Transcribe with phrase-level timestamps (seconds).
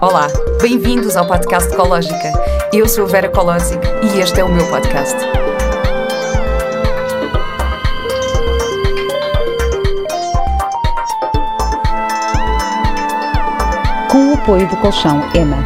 [0.00, 0.28] Olá,
[0.60, 2.32] bem-vindos ao podcast Ecológica.
[2.72, 5.16] Eu sou a Vera Colosic e este é o meu podcast.
[14.10, 15.56] Com o apoio do colchão Ema.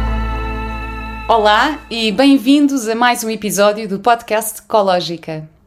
[1.27, 5.58] Olá e bem-vindos a mais um episódio do podcast Ecológica.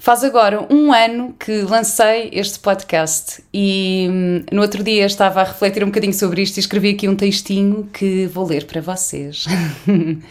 [0.00, 5.44] Faz agora um ano que lancei este podcast e hum, no outro dia estava a
[5.44, 9.44] refletir um bocadinho sobre isto e escrevi aqui um textinho que vou ler para vocês.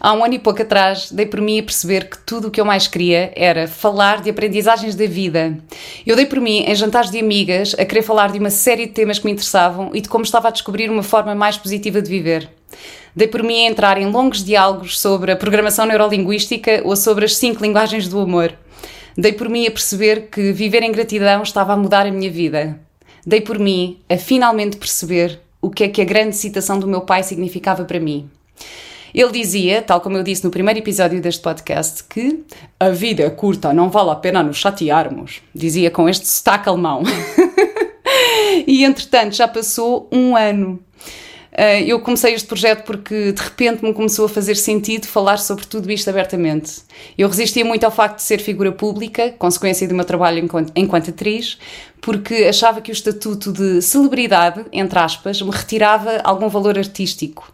[0.00, 2.60] Há um ano e pouco atrás dei por mim a perceber que tudo o que
[2.60, 5.56] eu mais queria era falar de aprendizagens da vida.
[6.04, 8.92] Eu dei por mim, em jantares de amigas, a querer falar de uma série de
[8.92, 12.10] temas que me interessavam e de como estava a descobrir uma forma mais positiva de
[12.10, 12.48] viver.
[13.14, 17.36] Dei por mim a entrar em longos diálogos sobre a programação neurolinguística ou sobre as
[17.36, 18.54] cinco linguagens do amor.
[19.20, 22.78] Dei por mim a perceber que viver em gratidão estava a mudar a minha vida.
[23.26, 27.00] Dei por mim a finalmente perceber o que é que a grande citação do meu
[27.00, 28.30] pai significava para mim.
[29.12, 32.44] Ele dizia, tal como eu disse no primeiro episódio deste podcast, que
[32.78, 35.42] a vida é curta, não vale a pena nos chatearmos.
[35.52, 37.02] Dizia com este sotaque alemão.
[38.68, 40.78] e entretanto já passou um ano.
[41.58, 45.66] Uh, eu comecei este projeto porque de repente me começou a fazer sentido falar sobre
[45.66, 46.82] tudo isto abertamente.
[47.18, 51.10] Eu resistia muito ao facto de ser figura pública, consequência do meu trabalho enquanto, enquanto
[51.10, 51.58] atriz,
[52.00, 57.52] porque achava que o estatuto de celebridade, entre aspas, me retirava algum valor artístico.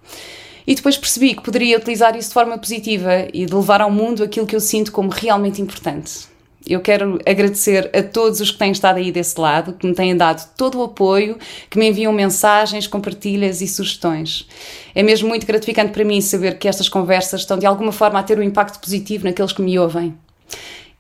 [0.66, 4.22] E depois percebi que poderia utilizar isso de forma positiva e de levar ao mundo
[4.22, 6.33] aquilo que eu sinto como realmente importante.
[6.66, 10.16] Eu quero agradecer a todos os que têm estado aí desse lado, que me têm
[10.16, 11.36] dado todo o apoio,
[11.68, 14.48] que me enviam mensagens, compartilhas e sugestões.
[14.94, 18.22] É mesmo muito gratificante para mim saber que estas conversas estão de alguma forma a
[18.22, 20.14] ter um impacto positivo naqueles que me ouvem.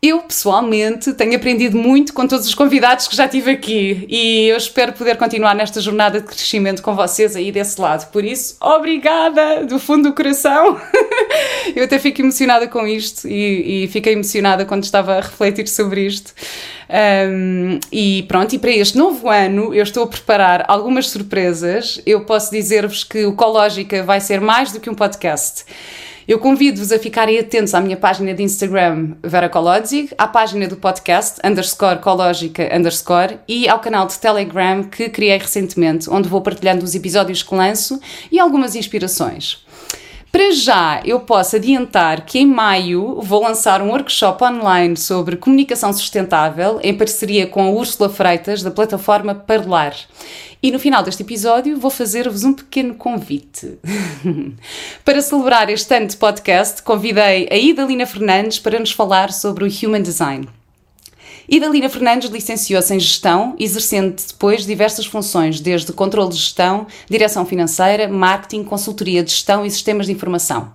[0.06, 4.56] Eu, pessoalmente, tenho aprendido muito com todos os convidados que já tive aqui e eu
[4.58, 8.10] espero poder continuar nesta jornada de crescimento com vocês aí desse lado.
[8.10, 10.78] Por isso, obrigada do fundo do coração.
[11.74, 16.04] eu até fico emocionada com isto e, e fiquei emocionada quando estava a refletir sobre
[16.04, 16.34] isto.
[17.30, 21.98] Um, e pronto, e para este novo ano eu estou a preparar algumas surpresas.
[22.04, 25.64] Eu posso dizer-vos que o Cológica vai ser mais do que um podcast.
[26.26, 30.74] Eu convido-vos a ficarem atentos à minha página de Instagram Vera Kolodzig, à página do
[30.74, 36.82] podcast underscore cológica underscore e ao canal de Telegram que criei recentemente, onde vou partilhando
[36.82, 38.00] os episódios que lanço
[38.32, 39.63] e algumas inspirações.
[40.34, 45.92] Para já, eu posso adiantar que em maio vou lançar um workshop online sobre comunicação
[45.92, 49.94] sustentável em parceria com a Úrsula Freitas, da plataforma Parlar.
[50.60, 53.78] E no final deste episódio vou fazer-vos um pequeno convite.
[55.04, 59.68] para celebrar este ano de podcast, convidei a Idalina Fernandes para nos falar sobre o
[59.68, 60.48] Human Design.
[61.48, 68.08] Idalina Fernandes licenciou-se em Gestão, exercendo depois diversas funções, desde controle de gestão, direção financeira,
[68.08, 70.72] marketing, consultoria de gestão e sistemas de informação.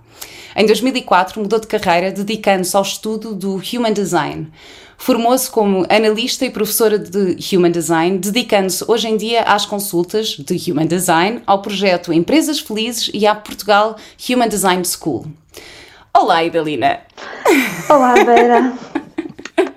[0.55, 4.51] Em 2004 mudou de carreira, dedicando-se ao estudo do Human Design.
[4.97, 10.71] Formou-se como analista e professora de Human Design, dedicando-se hoje em dia às consultas de
[10.71, 13.95] Human Design, ao projeto Empresas Felizes e à Portugal
[14.29, 15.25] Human Design School.
[16.13, 16.99] Olá, Idalina!
[17.89, 18.73] Olá, Vera!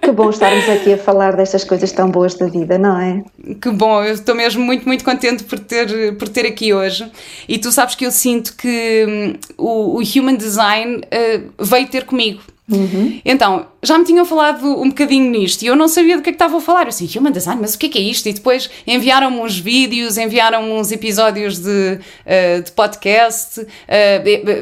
[0.00, 3.22] Que bom estarmos aqui a falar destas coisas tão boas da vida, não é?
[3.60, 7.10] Que bom, eu estou mesmo muito, muito contente por ter, por ter aqui hoje.
[7.48, 12.04] E tu sabes que eu sinto que hum, o, o Human Design uh, veio ter
[12.04, 12.42] comigo.
[12.72, 13.20] Uhum.
[13.24, 16.32] Então, já me tinham falado um bocadinho nisto e eu não sabia do que é
[16.32, 16.82] que estavam a falar.
[16.82, 18.28] Eu assim, Human Design, mas o que é que é isto?
[18.28, 23.66] E depois enviaram-me uns vídeos, enviaram-me uns episódios de, uh, de podcast, uh,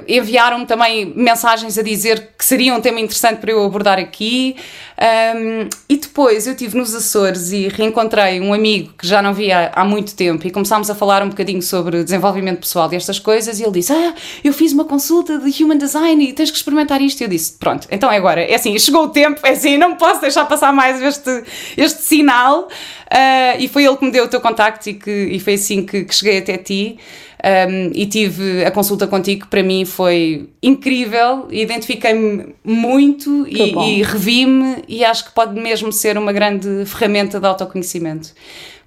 [0.09, 4.57] enviaram-me também mensagens a dizer que seria um tema interessante para eu abordar aqui.
[5.01, 9.71] Um, e depois eu estive nos Açores e reencontrei um amigo que já não via
[9.75, 13.61] há muito tempo e começámos a falar um bocadinho sobre desenvolvimento pessoal e estas coisas.
[13.61, 17.01] E ele disse: Ah, eu fiz uma consulta de Human Design e tens que experimentar
[17.01, 17.21] isto.
[17.21, 18.41] E eu disse: Pronto, então agora.
[18.41, 21.45] É assim, chegou tempo, é assim, não posso deixar passar mais este,
[21.77, 22.63] este sinal.
[22.63, 25.85] Uh, e foi ele que me deu o teu contacto e, que, e foi assim
[25.85, 26.97] que, que cheguei até ti.
[27.43, 34.03] Um, e tive a consulta contigo, que para mim foi incrível, identifiquei-me muito e, e
[34.03, 38.35] revi-me, e acho que pode mesmo ser uma grande ferramenta de autoconhecimento.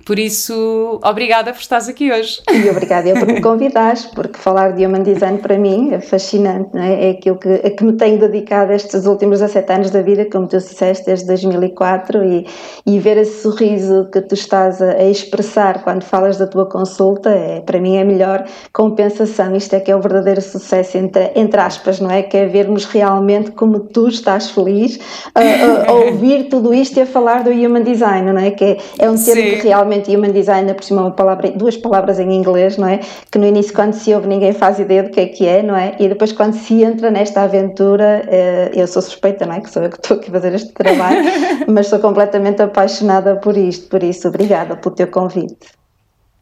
[0.05, 2.41] Por isso, obrigada por estares aqui hoje.
[2.51, 6.71] E obrigada eu por me convidares, porque falar de Human Design para mim é fascinante,
[6.73, 7.07] não é?
[7.07, 10.47] é aquilo que, a que me tenho dedicado estes últimos 17 anos da vida, como
[10.47, 12.47] tu disseste, desde 2004, e,
[12.85, 17.29] e ver esse sorriso que tu estás a, a, expressar quando falas da tua consulta,
[17.29, 19.55] é, para mim é a melhor compensação.
[19.55, 22.23] Isto é que é o verdadeiro sucesso, entre, entre aspas, não é?
[22.23, 25.00] Que é vermos realmente como tu estás feliz
[25.33, 28.51] a, a, a ouvir tudo isto e a falar do Human Design, não é?
[28.51, 29.57] Que é, é um termo Sim.
[29.59, 32.99] que realmente realmente human design, por cima uma palavra, duas palavras em inglês, não é?
[33.31, 35.75] Que no início, quando se ouve, ninguém faz ideia do que é que é, não
[35.75, 35.95] é?
[35.99, 39.61] E depois, quando se entra nesta aventura, eh, eu sou suspeita, não é?
[39.61, 41.23] Que sou eu que estou aqui a fazer este trabalho,
[41.67, 45.82] mas sou completamente apaixonada por isto, por isso, obrigada pelo teu convite.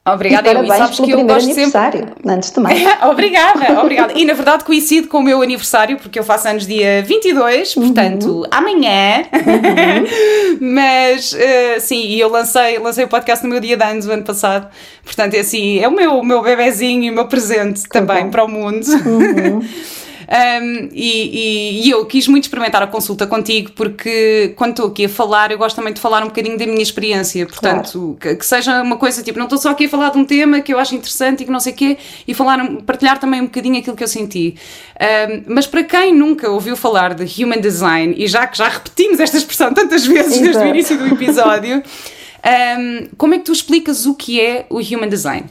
[0.03, 2.31] Obrigada, e parabéns sabes pelo que eu gosto aniversário, sempre...
[2.31, 2.81] antes de mais.
[3.05, 4.13] obrigada, obrigada.
[4.15, 7.83] E na verdade coincide com o meu aniversário, porque eu faço anos dia 22, uhum.
[7.83, 9.23] portanto, amanhã.
[9.31, 10.57] Uhum.
[10.73, 14.11] Mas, uh, sim, e eu lancei, lancei o podcast no meu dia de anos, o
[14.11, 14.67] ano passado.
[15.03, 18.23] Portanto, é assim, é o meu, o meu bebezinho e o meu presente que também
[18.23, 18.31] bom.
[18.31, 18.83] para o mundo.
[19.05, 19.61] Uhum.
[20.31, 25.03] Um, e, e, e, eu quis muito experimentar a consulta contigo porque quando estou aqui
[25.03, 27.45] a falar, eu gosto também de falar um bocadinho da minha experiência.
[27.45, 28.17] Portanto, claro.
[28.17, 30.61] que, que, seja uma coisa tipo, não estou só aqui a falar de um tema
[30.61, 33.45] que eu acho interessante e que não sei o quê, e falar, partilhar também um
[33.45, 34.55] bocadinho aquilo que eu senti.
[34.95, 39.19] Um, mas para quem nunca ouviu falar de Human Design, e já que já repetimos
[39.19, 40.43] esta expressão tantas vezes Exato.
[40.45, 41.83] desde o início do episódio,
[42.79, 45.43] um, como é que tu explicas o que é o Human Design?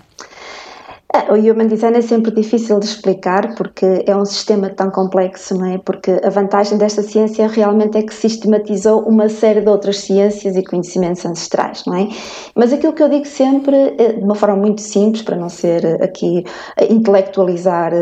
[1.13, 5.67] O Human Design é sempre difícil de explicar porque é um sistema tão complexo, não
[5.67, 5.79] é?
[5.79, 10.63] Porque a vantagem desta ciência realmente é que sistematizou uma série de outras ciências e
[10.63, 12.09] conhecimentos ancestrais, não é?
[12.55, 15.85] Mas aquilo que eu digo sempre, eh, de uma forma muito simples, para não ser
[15.85, 16.45] eh, aqui
[16.77, 17.93] eh, intelectualizar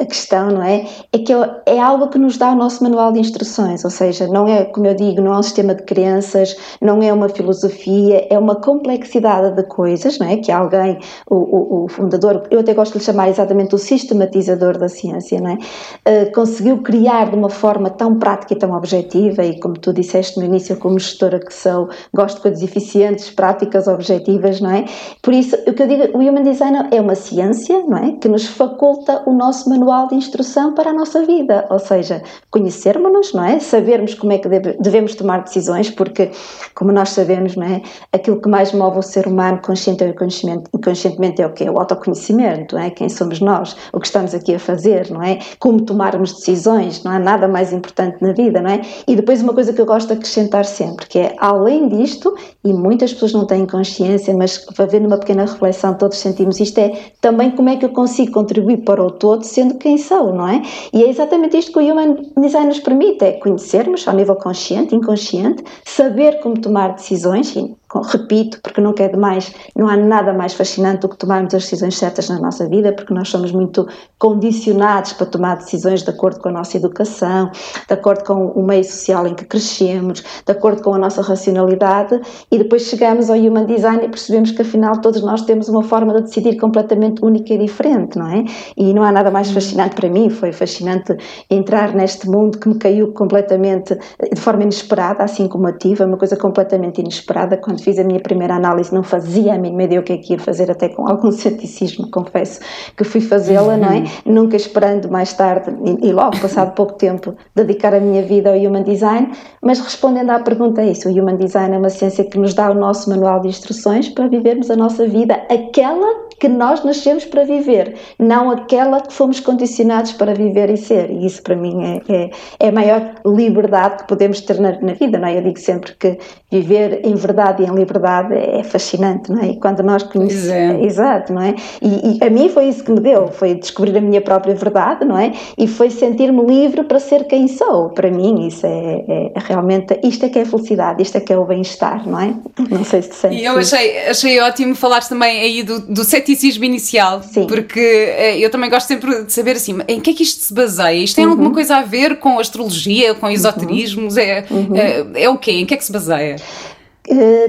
[0.00, 0.86] a questão, não é?
[1.12, 1.34] É que
[1.66, 4.86] é algo que nos dá o nosso manual de instruções, ou seja, não é, como
[4.86, 9.54] eu digo, não é um sistema de crenças, não é uma filosofia, é uma complexidade
[9.54, 10.38] de coisas, não é?
[10.38, 10.98] Que alguém,
[11.30, 15.40] o, o, o fundador eu até gosto de lhe chamar exatamente o sistematizador da ciência,
[15.40, 15.54] não é?
[15.54, 20.38] Uh, conseguiu criar de uma forma tão prática e tão objetiva, e como tu disseste
[20.38, 24.84] no início, como gestora que sou, gosto de coisas eficientes, práticas, objetivas, não é?
[25.20, 28.12] Por isso, o que eu digo, o Human Design é uma ciência, não é?
[28.12, 33.32] Que nos faculta o nosso manual de instrução para a nossa vida, ou seja, conhecermos-nos,
[33.32, 33.58] não é?
[33.58, 36.30] Sabermos como é que devemos tomar decisões, porque,
[36.74, 37.82] como nós sabemos, não é?
[38.12, 41.68] Aquilo que mais move o ser humano consciente ou inconscientemente é o quê?
[41.68, 42.90] O autoconhecimento conhecimento, não é?
[42.90, 45.38] Quem somos nós, o que estamos aqui a fazer, não é?
[45.58, 48.82] Como tomarmos decisões, não há nada mais importante na vida, não é?
[49.06, 52.72] E depois uma coisa que eu gosto de acrescentar sempre, que é além disto, e
[52.72, 57.50] muitas pessoas não têm consciência, mas havendo uma pequena reflexão, todos sentimos isto, é também
[57.50, 60.62] como é que eu consigo contribuir para o todo sendo quem sou, não é?
[60.92, 64.94] E é exatamente isto que o Human Design nos permite, é conhecermos ao nível consciente,
[64.94, 70.54] inconsciente, saber como tomar decisões, e repito, porque nunca é demais, não há nada mais
[70.54, 73.86] fascinante do que tomarmos as decisões certas na nossa vida, porque nós somos muito
[74.18, 77.50] condicionados para tomar decisões de acordo com a nossa educação,
[77.86, 82.20] de acordo com o meio social em que crescemos, de acordo com a nossa racionalidade,
[82.50, 86.14] e depois chegamos ao Human Design e percebemos que afinal todos nós temos uma forma
[86.14, 88.44] de decidir completamente única e diferente, não é?
[88.76, 91.16] E não há nada mais fascinante para mim, foi fascinante
[91.50, 96.16] entrar neste mundo que me caiu completamente de forma inesperada, assim como a tive, uma
[96.16, 100.04] coisa completamente inesperada, quando fiz a minha primeira análise, não fazia a mínima ideia o
[100.04, 102.60] que é que ia fazer, até com algum ceticismo, confesso
[102.96, 103.98] que fui fazê-la, não é?
[103.98, 104.34] Uhum.
[104.34, 108.82] Nunca esperando mais tarde, e, logo, passado pouco tempo, dedicar a minha vida ao Human
[108.82, 112.54] Design, mas respondendo à pergunta, é isso: o Human Design é uma ciência que nos
[112.54, 117.24] dá o nosso manual de instruções para vivermos a nossa vida, aquela que nós nascemos
[117.24, 121.08] para viver, não aquela que fomos condicionados para viver e ser.
[121.08, 124.94] E isso para mim é, é, é a maior liberdade que podemos ter na, na,
[124.94, 125.38] vida, não é?
[125.38, 126.18] Eu digo sempre que
[126.50, 129.50] viver em verdade e em liberdade é fascinante, não é?
[129.50, 130.82] E quando nós conhecemos.
[130.82, 130.84] É.
[130.84, 131.54] Exato, não é?
[131.80, 135.04] E, e, a mim foi isso que me deu, foi descobrir a minha própria verdade,
[135.04, 135.30] não é?
[135.56, 137.90] E foi sentir-me livre para ser quem sou.
[137.90, 139.96] Para mim, isso é, é, realmente.
[140.02, 142.34] Isto é que é felicidade, isto é que é o bem-estar, não é?
[142.68, 143.38] Não sei se sentes.
[143.38, 147.46] E eu achei, achei ótimo falares também aí do, do sete ceticismo inicial, Sim.
[147.46, 150.54] porque eh, eu também gosto sempre de saber assim, em que é que isto se
[150.54, 151.02] baseia?
[151.02, 151.32] Isto tem uhum.
[151.32, 154.16] alguma coisa a ver com astrologia, com esoterismos?
[154.16, 154.20] Uhum.
[154.20, 154.76] É, uhum.
[154.76, 155.52] é, é o quê?
[155.52, 156.36] Em que é que se baseia?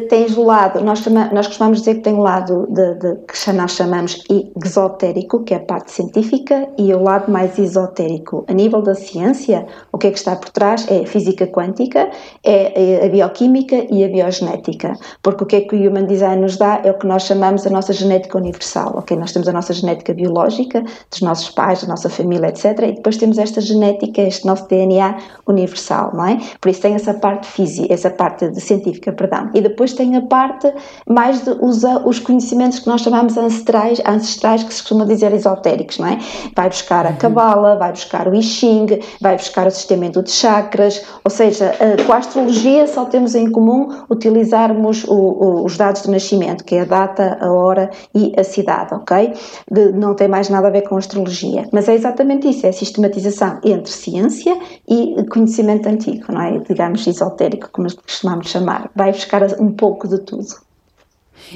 [0.09, 3.51] Tens o lado, nós, chama, nós costumamos dizer que tem o lado de, de, que
[3.51, 4.23] nós chamamos
[4.65, 8.43] exotérico, que é a parte científica, e o lado mais esotérico.
[8.47, 12.09] A nível da ciência, o que é que está por trás é a física quântica,
[12.43, 14.93] é, é a bioquímica e a biogenética.
[15.21, 17.67] Porque o que é que o Human Design nos dá é o que nós chamamos
[17.67, 18.97] a nossa genética universal.
[18.97, 19.15] Okay?
[19.15, 20.81] Nós temos a nossa genética biológica,
[21.11, 22.65] dos nossos pais, da nossa família, etc.
[22.79, 26.39] E depois temos esta genética, este nosso DNA universal, não é?
[26.59, 30.71] Por isso tem essa parte física, essa parte científica, perdão e depois tem a parte
[31.07, 35.97] mais de usar os conhecimentos que nós chamamos ancestrais, ancestrais que se costuma dizer esotéricos,
[35.97, 36.19] não é?
[36.55, 37.15] Vai buscar a uhum.
[37.15, 41.73] Cabala, vai buscar o I Ching, vai buscar o sistema de chakras, ou seja,
[42.05, 46.75] com a astrologia só temos em comum utilizarmos o, o, os dados de nascimento, que
[46.75, 49.33] é a data, a hora e a cidade, ok?
[49.71, 51.67] De, não tem mais nada a ver com astrologia.
[51.71, 54.57] Mas é exatamente isso, é a sistematização entre ciência
[54.87, 56.59] e conhecimento antigo, não é?
[56.59, 58.89] Digamos esotérico, como costumamos chamar.
[58.95, 60.47] Vai buscar buscar um pouco de tudo.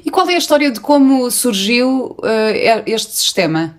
[0.03, 3.75] E qual é a história de como surgiu uh, este sistema?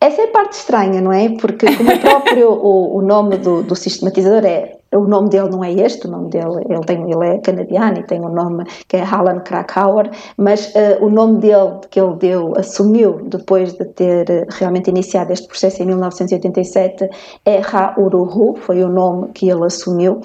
[0.00, 1.28] Essa é a parte estranha, não é?
[1.30, 5.62] Porque, como o próprio o, o nome do, do sistematizador é o nome dele não
[5.62, 8.96] é este, o nome dele, ele, tem, ele é canadiano e tem um nome que
[8.96, 14.28] é Alan Krakauer, mas uh, o nome dele que ele deu, assumiu depois de ter
[14.28, 17.08] uh, realmente iniciado este processo em 1987
[17.44, 20.20] é Ra-Uruhu, foi o nome que ele assumiu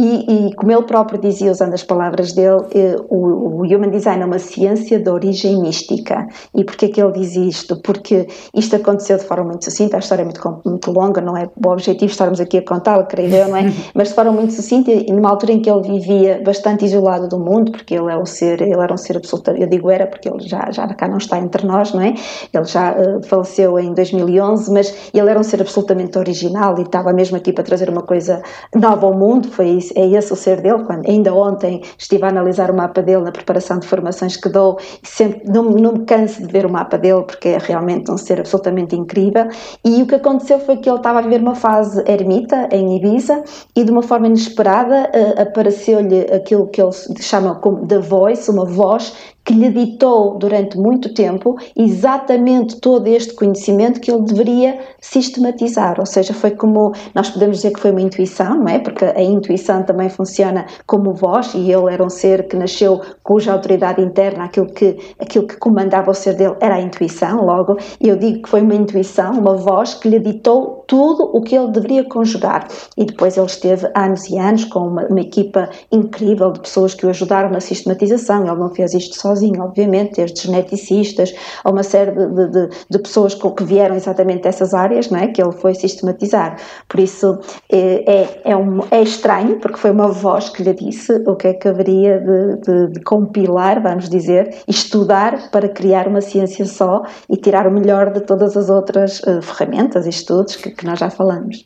[0.00, 4.22] e, e, como ele próprio dizia, usando as palavras dele, uh, o, o, Human Design
[4.22, 6.26] é uma ciência de origem mística.
[6.54, 7.80] E porquê que ele diz isto?
[7.82, 11.48] Porque isto aconteceu de forma muito sucinta, a história é muito, muito longa, não é
[11.54, 13.72] o objetivo estarmos aqui a contá-la, creio eu, não é?
[13.94, 17.38] mas de forma muito sucinta e numa altura em que ele vivia bastante isolado do
[17.38, 20.28] mundo, porque ele é um ser, ele era um ser absoluto, eu digo era porque
[20.28, 22.14] ele já, já cá não está entre nós, não é?
[22.52, 27.12] Ele já uh, faleceu em 2011, mas ele era um ser absolutamente original e estava
[27.12, 28.42] mesmo aqui para trazer uma coisa
[28.74, 32.28] nova ao mundo, foi isso, é esse o ser dele, quando ainda ontem estive a
[32.28, 36.04] analisar o mapa dele na preparação de formações que dou e sempre não, não me
[36.04, 39.48] canso de ver o mapa dele porque é realmente um ser absolutamente incrível.
[39.84, 43.42] E o que aconteceu foi que ele estava a viver uma fase ermita em Ibiza
[43.76, 48.64] e de uma forma inesperada uh, apareceu-lhe aquilo que eles chamam como The Voice, uma
[48.64, 49.14] voz
[49.50, 56.06] que lhe ditou durante muito tempo exatamente todo este conhecimento que ele deveria sistematizar, ou
[56.06, 58.78] seja, foi como nós podemos dizer que foi uma intuição, não é?
[58.78, 63.52] Porque a intuição também funciona como voz e ele era um ser que nasceu cuja
[63.52, 67.76] autoridade interna, aquilo que aquilo que comandava o ser dele era a intuição, logo.
[68.00, 71.72] Eu digo que foi uma intuição, uma voz que lhe ditou tudo o que ele
[71.72, 72.68] deveria conjugar.
[72.96, 77.04] E depois ele esteve anos e anos com uma, uma equipa incrível de pessoas que
[77.04, 81.82] o ajudaram na sistematização, ele não fez isto sozinho sozinho, obviamente, desde geneticistas a uma
[81.82, 85.28] série de, de, de, pessoas que vieram exatamente dessas áreas, não é?
[85.28, 86.56] que ele foi sistematizar.
[86.88, 87.38] Por isso
[87.70, 91.48] é, é, é, um, é estranho, porque foi uma voz que lhe disse o que
[91.48, 97.36] é que haveria de, de compilar, vamos dizer, estudar para criar uma ciência só e
[97.36, 101.10] tirar o melhor de todas as outras uh, ferramentas e estudos que, que, nós já
[101.10, 101.64] falamos.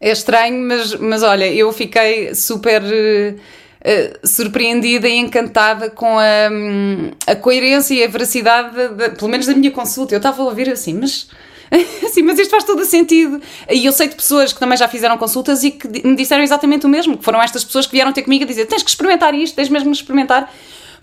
[0.00, 2.82] É estranho, mas, mas olha, eu fiquei super.
[2.82, 9.30] Uh uh, surpreendida e encantada com a, a coerência e a veracidade, de, de, pelo
[9.30, 10.14] menos da minha consulta.
[10.14, 11.28] Eu estava a ouvir assim, mas.
[12.04, 13.40] Assim, mas isto faz todo o sentido.
[13.70, 16.84] E eu sei de pessoas que também já fizeram consultas e que me disseram exatamente
[16.84, 19.32] o mesmo, que foram estas pessoas que vieram ter comigo a dizer: tens que experimentar
[19.36, 20.52] isto, tens mesmo que experimentar.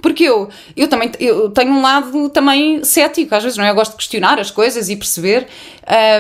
[0.02, 3.72] Porque eu, eu também eu tenho um lado também cético, às vezes, não é?
[3.72, 5.48] Eu gosto de questionar as coisas e perceber.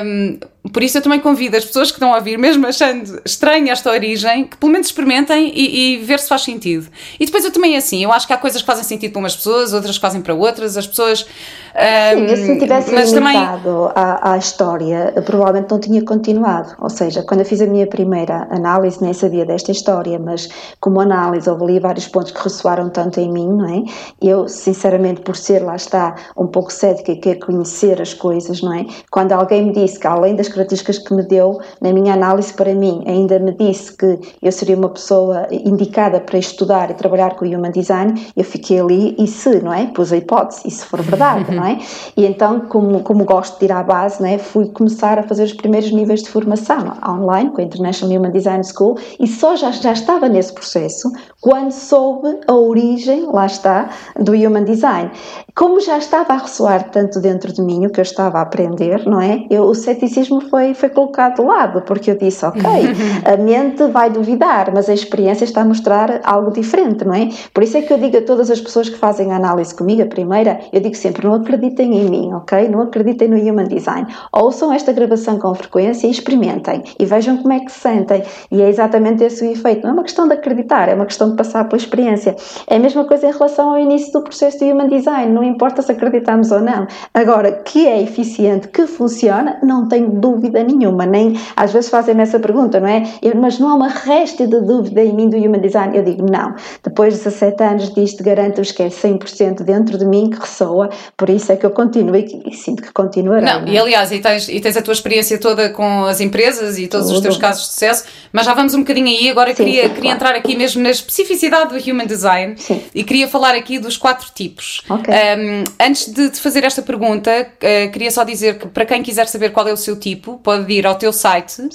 [0.03, 0.39] Um,
[0.71, 3.91] por isso eu também convido as pessoas que estão a ouvir, mesmo achando estranha esta
[3.91, 6.87] origem, que pelo menos experimentem e, e, ver se faz sentido.
[7.19, 9.35] E depois eu também assim, eu acho que há coisas que fazem sentido para umas
[9.35, 11.19] pessoas, outras que fazem para outras, as pessoas...
[11.19, 13.91] Sim, um, se tivesse mas limitado também...
[13.95, 16.75] à, à história, provavelmente não tinha continuado.
[16.79, 20.99] Ou seja, quando eu fiz a minha primeira análise, nem sabia desta história, mas como
[20.99, 23.83] análise houve ali vários pontos que ressoaram tanto em mim, não é?
[24.21, 28.73] Eu, sinceramente, por ser, lá está, um pouco cética e quer conhecer as coisas, não
[28.73, 28.85] é?
[29.11, 32.73] Quando alguém me disse que além das características que me deu na minha análise para
[32.73, 37.45] mim, ainda me disse que eu seria uma pessoa indicada para estudar e trabalhar com
[37.45, 39.87] o Human Design, eu fiquei ali e se, não é?
[39.87, 41.79] Pus a hipótese, e se for verdade, não é?
[42.15, 44.37] E então, como, como gosto de ir à base, não é?
[44.37, 48.63] Fui começar a fazer os primeiros níveis de formação online com a International Human Design
[48.63, 51.11] School e só já, já estava nesse processo
[51.41, 55.11] quando soube a origem, lá está, do Human Design.
[55.57, 59.07] Como já estava a ressoar tanto dentro de mim o que eu estava a aprender,
[59.07, 59.43] não é?
[59.49, 62.61] Eu, o ceticismo foi, foi colocado de lado, porque eu disse, ok,
[63.25, 67.29] a mente vai duvidar, mas a experiência está a mostrar algo diferente, não é?
[67.51, 70.03] Por isso é que eu digo a todas as pessoas que fazem a análise comigo,
[70.03, 72.67] a primeira, eu digo sempre, não acreditem em mim, ok?
[72.69, 74.05] Não acreditem no Human Design.
[74.31, 78.21] Ouçam esta gravação com frequência e experimentem e vejam como é que se sentem.
[78.51, 79.81] E é exatamente esse o efeito.
[79.81, 82.35] Não é uma questão de acreditar, é uma questão de passar pela experiência.
[82.67, 85.81] É a mesma coisa em relação ao início do processo de Human Design, não importa
[85.81, 86.87] se acreditamos ou não.
[87.13, 92.39] Agora, que é eficiente, que funciona, não tenho dúvida nenhuma, nem às vezes fazem-me essa
[92.39, 93.03] pergunta, não é?
[93.21, 95.95] Eu, mas não há uma resta de dúvida em mim do Human Design?
[95.97, 96.55] Eu digo, não.
[96.83, 101.29] Depois de 17 anos disto, garanto-vos que é 100% dentro de mim que ressoa, por
[101.29, 103.45] isso é que eu continuo e, e sinto que continuarei.
[103.45, 103.71] Não, não é?
[103.71, 107.07] e aliás, e tens, e tens a tua experiência toda com as empresas e todos
[107.07, 107.17] Tudo.
[107.17, 109.89] os teus casos de sucesso, mas já vamos um bocadinho aí, agora sim, queria, sim,
[109.89, 110.15] queria claro.
[110.15, 112.81] entrar aqui mesmo na especificidade do Human Design sim.
[112.93, 114.81] e queria falar aqui dos quatro tipos.
[114.89, 115.13] Okay.
[115.37, 119.27] Um, antes de te fazer esta pergunta, uh, queria só dizer que para quem quiser
[119.27, 121.69] saber qual é o seu tipo, pode ir ao teu site uh,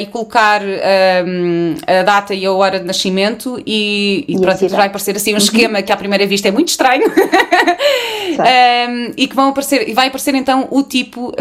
[0.00, 4.86] e colocar um, a data e a hora de nascimento e, e, e pronto, vai
[4.86, 5.38] aparecer assim um uhum.
[5.38, 7.12] esquema que à primeira vista é muito estranho um,
[9.16, 11.34] e que vão aparecer, e vai aparecer então o tipo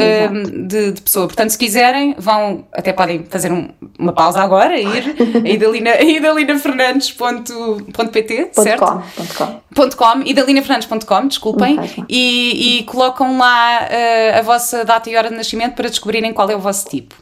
[0.65, 1.27] de, de, pessoa.
[1.27, 3.67] Portanto, se quiserem, vão, até podem fazer um,
[3.99, 5.13] uma pausa agora e ir
[5.87, 8.79] a idalinafernandes.pt, certo?
[8.79, 9.03] Com,
[9.37, 9.61] com.
[9.73, 15.75] .com, idalinafernandes.com, desculpem, e, e, colocam lá uh, a vossa data e hora de nascimento
[15.75, 17.15] para descobrirem qual é o vosso tipo.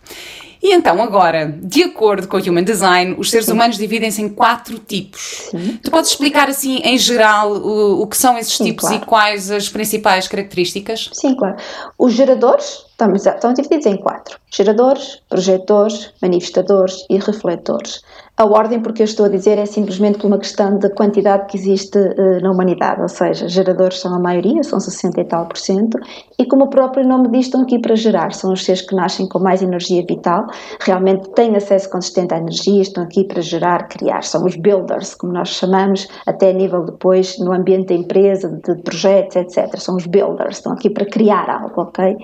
[0.61, 3.53] E então, agora, de acordo com o Human Design, os seres Sim.
[3.53, 5.47] humanos dividem-se em quatro tipos.
[5.49, 5.79] Sim.
[5.81, 8.97] Tu podes explicar, assim, em geral, o, o que são esses Sim, tipos claro.
[8.97, 11.09] e quais as principais características?
[11.13, 11.55] Sim, claro.
[11.97, 18.01] Os geradores estamos, estão divididos em quatro: geradores, projetores, manifestadores e refletores.
[18.41, 21.57] A ordem, porque eu estou a dizer, é simplesmente por uma questão da quantidade que
[21.57, 25.57] existe uh, na humanidade, ou seja, geradores são a maioria, são 60 e tal por
[25.57, 25.99] cento,
[26.39, 29.27] e como o próprio nome diz, estão aqui para gerar, são os seres que nascem
[29.27, 30.47] com mais energia vital,
[30.79, 35.33] realmente têm acesso consistente à energia, estão aqui para gerar, criar, são os builders, como
[35.33, 39.77] nós chamamos, até a nível depois no ambiente da empresa, de projetos, etc.
[39.77, 42.15] São os builders, estão aqui para criar algo, ok?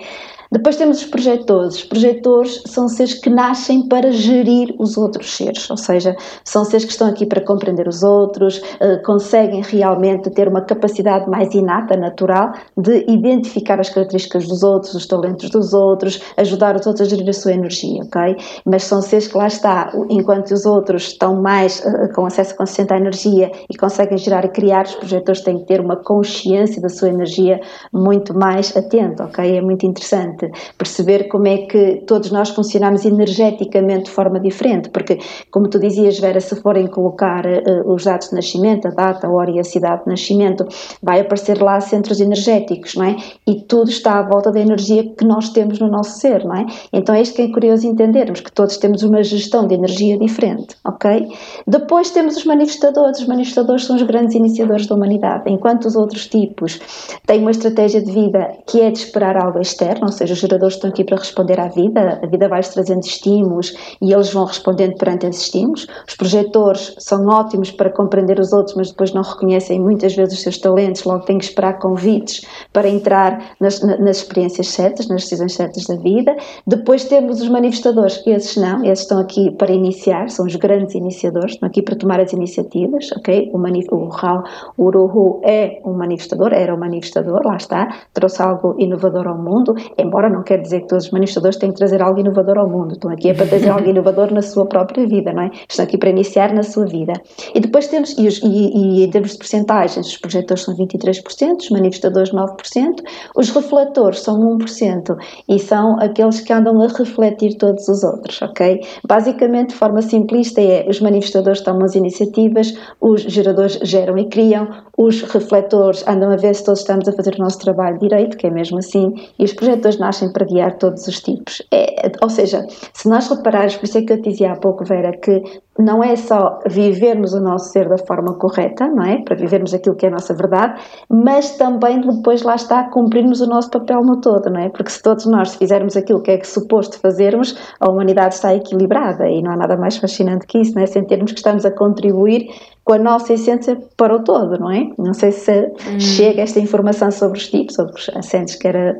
[0.55, 1.75] Depois temos os projetores.
[1.75, 6.85] Os projetores são seres que nascem para gerir os outros seres, ou seja, são seres
[6.85, 11.97] que estão aqui para compreender os outros, uh, conseguem realmente ter uma capacidade mais inata,
[11.97, 17.09] natural, de identificar as características dos outros, os talentos dos outros, ajudar os outros a
[17.09, 18.37] gerir a sua energia, ok?
[18.65, 22.93] Mas são seres que lá está, enquanto os outros estão mais uh, com acesso consciente
[22.93, 26.87] à energia e conseguem gerar e criar, os projetores têm que ter uma consciência da
[26.87, 27.59] sua energia
[27.91, 29.57] muito mais atenta, ok?
[29.57, 34.89] É muito interessante importante perceber como é que todos nós funcionamos energeticamente de forma diferente,
[34.89, 35.19] porque,
[35.51, 39.31] como tu dizias, Vera, se forem colocar uh, os dados de nascimento, a data, a
[39.31, 40.65] hora e a cidade de nascimento,
[41.01, 43.15] vai aparecer lá centros energéticos, não é?
[43.47, 46.65] E tudo está à volta da energia que nós temos no nosso ser, não é?
[46.91, 50.75] Então é isto que é curioso entendermos, que todos temos uma gestão de energia diferente,
[50.85, 51.27] ok?
[51.67, 53.19] Depois temos os manifestadores.
[53.19, 56.79] Os manifestadores são os grandes iniciadores da humanidade, enquanto os outros tipos
[57.25, 60.39] têm uma estratégia de vida que é de esperar algo externo, ou seja, seja, os
[60.39, 64.45] geradores estão aqui para responder à vida, a vida vai-lhes trazendo estímulos e eles vão
[64.45, 65.87] respondendo perante esses estímulos.
[66.07, 70.41] Os projetores são ótimos para compreender os outros, mas depois não reconhecem muitas vezes os
[70.41, 75.53] seus talentos, logo têm que esperar convites para entrar nas, nas experiências certas, nas decisões
[75.53, 76.35] certas da vida.
[76.65, 81.53] Depois temos os manifestadores, esses não, esses estão aqui para iniciar, são os grandes iniciadores,
[81.53, 83.51] estão aqui para tomar as iniciativas, ok?
[83.53, 84.43] O, manif o Raul
[84.77, 90.14] Uruhu é um manifestador, era um manifestador, lá está, trouxe algo inovador ao mundo, embora
[90.15, 92.93] embora não quer dizer que todos os manifestadores têm que trazer algo inovador ao mundo,
[92.93, 95.51] estão aqui é para trazer algo inovador na sua própria vida, não é?
[95.69, 97.11] Estão aqui para iniciar na sua vida.
[97.53, 101.57] E depois temos, e, os, e, e em termos de porcentagens, os projetores são 23%,
[101.59, 103.03] os manifestadores 9%,
[103.35, 105.17] os refletores são 1%
[105.49, 108.79] e são aqueles que andam a refletir todos os outros, ok?
[109.05, 114.69] Basicamente, de forma simplista, é os manifestadores tomam as iniciativas, os geradores geram e criam,
[114.97, 118.47] os refletores andam a ver se todos estamos a fazer o nosso trabalho direito, que
[118.47, 121.61] é mesmo assim, e os projetores nascem para guiar todos os tipos.
[121.71, 125.11] É, ou seja, se nós repararmos, por isso é que eu dizia há pouco, Vera,
[125.17, 125.41] que
[125.77, 129.21] não é só vivermos o nosso ser da forma correta, não é?
[129.23, 133.47] Para vivermos aquilo que é a nossa verdade, mas também depois lá está cumprirmos o
[133.47, 134.69] nosso papel no todo, não é?
[134.69, 139.27] Porque se todos nós fizermos aquilo que é que suposto fazermos, a humanidade está equilibrada
[139.27, 140.85] e não há nada mais fascinante que isso, não é?
[140.85, 142.47] Sentirmos que estamos a contribuir
[142.85, 144.87] com a nossa essência para o todo, não é?
[144.97, 145.99] Não sei se hum.
[145.99, 148.95] chega esta informação sobre os tipos, sobre os assentos que era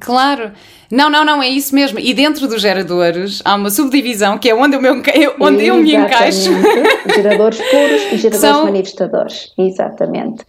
[0.00, 0.52] Claro.
[0.90, 1.98] Não, não, não, é isso mesmo.
[1.98, 4.88] E dentro dos geradores há uma subdivisão que é onde eu me,
[5.40, 6.50] onde eu me encaixo.
[7.14, 8.64] Geradores puros e geradores São...
[8.64, 9.52] manifestadores.
[9.56, 10.44] Exatamente.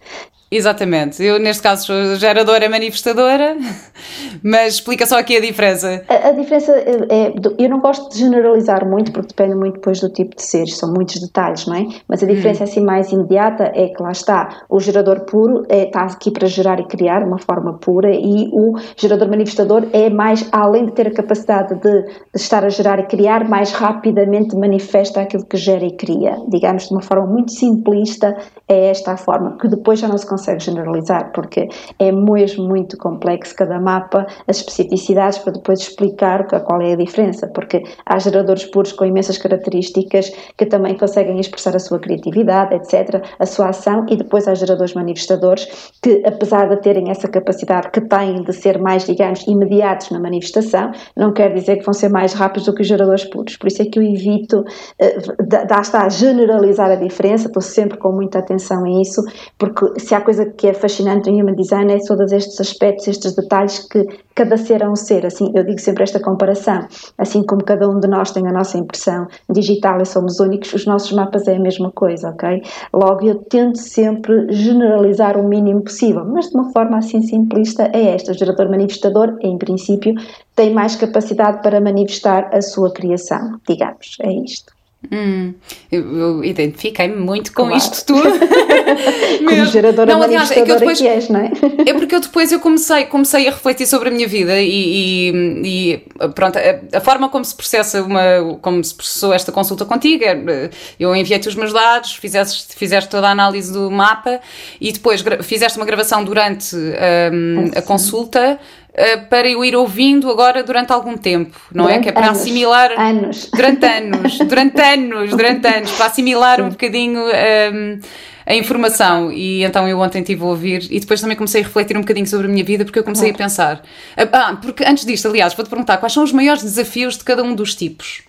[0.52, 1.22] Exatamente.
[1.22, 3.56] Eu, neste caso, sou geradora manifestadora,
[4.42, 6.02] mas explica só aqui a diferença.
[6.08, 7.34] A, a, diferença é, é.
[7.56, 10.92] Eu não gosto de generalizar muito, porque depende muito depois do tipo de seres, são
[10.92, 11.86] muitos detalhes, não é?
[12.08, 12.66] Mas a diferença hum.
[12.66, 14.64] assim mais imediata é que lá está.
[14.68, 18.76] O gerador puro é, está aqui para gerar e criar, uma forma pura, e o
[18.96, 23.48] gerador manifestador é mais, além de ter a capacidade de estar a gerar e criar,
[23.48, 26.36] mais rapidamente manifesta aquilo que gera e cria.
[26.48, 28.36] Digamos de uma forma muito simplista,
[28.68, 32.66] é esta a forma, que depois já não se consegue consegue generalizar, porque é mesmo
[32.66, 38.18] muito complexo cada mapa, as especificidades para depois explicar qual é a diferença, porque há
[38.18, 43.68] geradores puros com imensas características que também conseguem expressar a sua criatividade, etc., a sua
[43.68, 48.52] ação, e depois há geradores manifestadores que, apesar de terem essa capacidade que têm de
[48.52, 52.74] ser mais, digamos, imediatos na manifestação, não quer dizer que vão ser mais rápidos do
[52.74, 53.56] que os geradores puros.
[53.56, 58.12] Por isso é que eu evito, uh, está a generalizar a diferença, estou sempre com
[58.12, 59.22] muita atenção a isso,
[59.58, 63.34] porque se há coisa que é fascinante no Human Design é todos estes aspectos, estes
[63.34, 65.26] detalhes que cada ser é um ser.
[65.26, 66.86] Assim, eu digo sempre esta comparação.
[67.18, 70.86] Assim como cada um de nós tem a nossa impressão digital e somos únicos, os
[70.86, 72.62] nossos mapas é a mesma coisa, ok?
[72.94, 78.14] Logo, eu tento sempre generalizar o mínimo possível, mas de uma forma assim simplista é
[78.14, 78.30] esta.
[78.30, 80.14] O gerador manifestador, em princípio,
[80.54, 84.16] tem mais capacidade para manifestar a sua criação, digamos.
[84.20, 84.79] É isto.
[85.10, 85.54] Hum,
[85.90, 87.78] eu, eu identifiquei-me muito com claro.
[87.78, 88.22] isto tudo.
[89.38, 91.50] Como geradora não, aliás, é que eu depois, que és, não é?
[91.88, 96.02] é porque eu depois eu comecei, comecei a refletir sobre a minha vida e, e,
[96.22, 100.22] e pronto, a, a, forma como se processa uma, como se processou esta consulta contigo,
[100.22, 104.38] é, eu enviei-te os meus dados, fizeste, fizeste toda a análise do mapa
[104.78, 108.60] e depois fizeste uma gravação durante um, a consulta
[108.92, 112.02] eh, para eu ir ouvindo agora durante algum tempo, não durante é?
[112.02, 112.92] Que é para anos, assimilar.
[112.98, 113.50] Anos.
[113.54, 116.62] Durante anos, durante anos, durante anos, para assimilar Sim.
[116.62, 117.20] um bocadinho.
[117.20, 118.00] Um, ehm,
[118.46, 121.96] a informação e então eu ontem estive a ouvir e depois também comecei a refletir
[121.96, 123.82] um bocadinho sobre a minha vida porque eu comecei a pensar
[124.16, 127.54] ah, porque antes disto aliás vou-te perguntar quais são os maiores desafios de cada um
[127.54, 128.22] dos tipos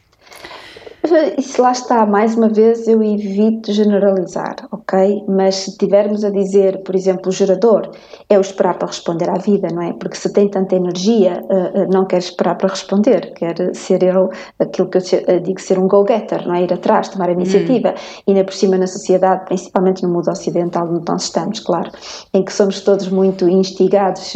[1.37, 5.23] isso lá está, mais uma vez eu evito generalizar, ok?
[5.27, 7.91] Mas se tivermos a dizer, por exemplo, o gerador
[8.29, 9.93] é o esperar para responder à vida, não é?
[9.93, 14.29] Porque se tem tanta energia, eh, eh, não quer esperar para responder, quer ser ele
[14.59, 16.63] aquilo que eu eh, digo ser um go-getter, não é?
[16.63, 17.89] Ir atrás, tomar a iniciativa.
[17.89, 18.21] Hum.
[18.27, 21.91] E ainda por cima na sociedade, principalmente no mundo ocidental onde nós estamos, claro,
[22.33, 24.33] em que somos todos muito instigados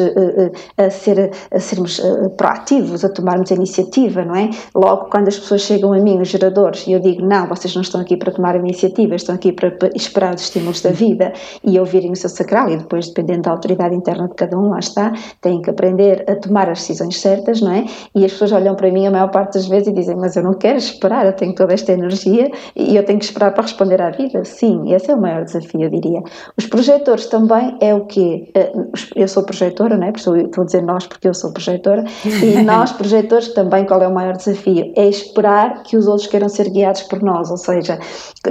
[0.77, 2.01] a, ser, a sermos
[2.38, 4.49] proativos, a tomarmos a iniciativa, não é?
[4.73, 7.82] Logo, quando as pessoas chegam a mim, o gerador e eu digo: não, vocês não
[7.82, 12.12] estão aqui para tomar iniciativa, estão aqui para esperar os estímulos da vida e ouvirem
[12.12, 12.69] o seu sacral.
[12.69, 16.36] E depois, dependendo da autoridade interna de cada um, lá está, têm que aprender a
[16.36, 17.86] tomar as decisões certas, não é?
[18.13, 20.43] E as pessoas olham para mim a maior parte das vezes e dizem: mas eu
[20.43, 24.01] não quero esperar, eu tenho toda esta energia e eu tenho que esperar para responder
[24.01, 24.43] à vida.
[24.43, 26.21] Sim, esse é o maior desafio, eu diria.
[26.58, 28.49] Os projetores também é o quê?
[28.56, 28.71] Eh,
[29.15, 30.12] eu sou projetora, não é?
[30.15, 32.04] Estou a dizer nós porque eu sou projetora.
[32.25, 34.91] E nós, projetores, também qual é o maior desafio?
[34.95, 37.99] É esperar que os outros queiram queiram ser guiados por nós, ou seja,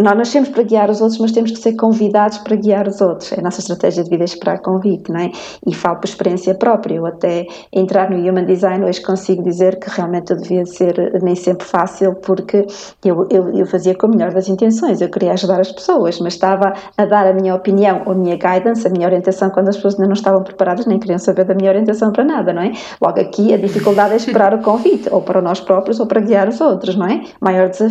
[0.00, 3.32] nós nascemos para guiar os outros, mas temos que ser convidados para guiar os outros.
[3.32, 5.30] É a nossa estratégia de vida é esperar convite, não é?
[5.66, 6.96] E falo por experiência própria.
[6.96, 11.34] Eu até entrar no Human Design hoje consigo dizer que realmente eu devia ser nem
[11.34, 12.66] sempre fácil, porque
[13.04, 16.34] eu, eu, eu fazia com a melhor das intenções, eu queria ajudar as pessoas, mas
[16.34, 19.94] estava a dar a minha opinião, a minha guidance, a minha orientação, quando as pessoas
[19.94, 22.72] ainda não estavam preparadas, nem queriam saber da minha orientação para nada, não é?
[23.00, 26.48] Logo aqui a dificuldade é esperar o convite, ou para nós próprios, ou para guiar
[26.48, 27.22] os outros, não é?
[27.40, 27.83] Maior desafio.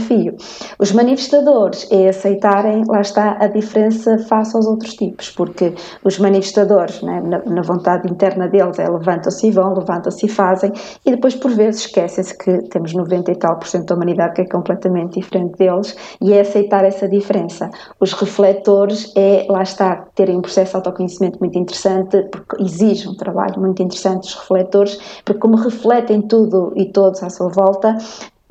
[0.80, 7.02] Os manifestadores é aceitarem, lá está, a diferença face aos outros tipos, porque os manifestadores,
[7.02, 10.72] né, na, na, vontade interna deles, é levantam-se e vão, levantam-se e fazem,
[11.06, 14.42] e depois por vezes esquecem-se que temos 90 e tal por cento da humanidade que
[14.42, 17.70] é completamente diferente deles, e é aceitar essa diferença.
[18.00, 23.16] Os refletores é, lá está, terem um processo de autoconhecimento muito interessante, porque exige um
[23.16, 27.98] trabalho muito interessante dos refletores, porque como refletem tudo e todos à sua volta,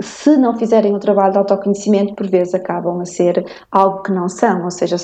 [0.03, 4.29] se não fizerem o trabalho de autoconhecimento, por vezes acabam a ser algo que não
[4.29, 4.97] são, ou seja,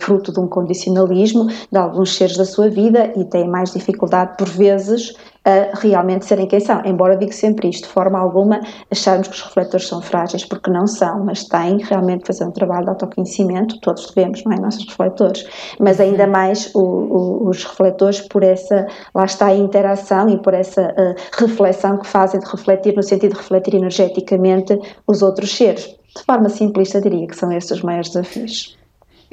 [0.00, 4.48] fruto de um condicionalismo de alguns seres da sua vida e têm mais dificuldade, por
[4.48, 5.14] vezes,
[5.46, 6.82] a realmente serem quem são.
[6.84, 10.86] Embora digo sempre isto, de forma alguma acharmos que os refletores são frágeis, porque não
[10.88, 14.60] são, mas têm realmente de fazer um trabalho de autoconhecimento, todos devemos, não é?
[14.60, 15.46] Nossos refletores,
[15.78, 16.30] mas ainda uhum.
[16.30, 21.14] mais o, o, os refletores por essa, lá está a interação e por essa uh,
[21.38, 25.84] reflexão que fazem de refletir, no sentido de refletir energeticamente os outros seres.
[26.16, 28.76] De forma simplista, diria que são estes os maiores desafios.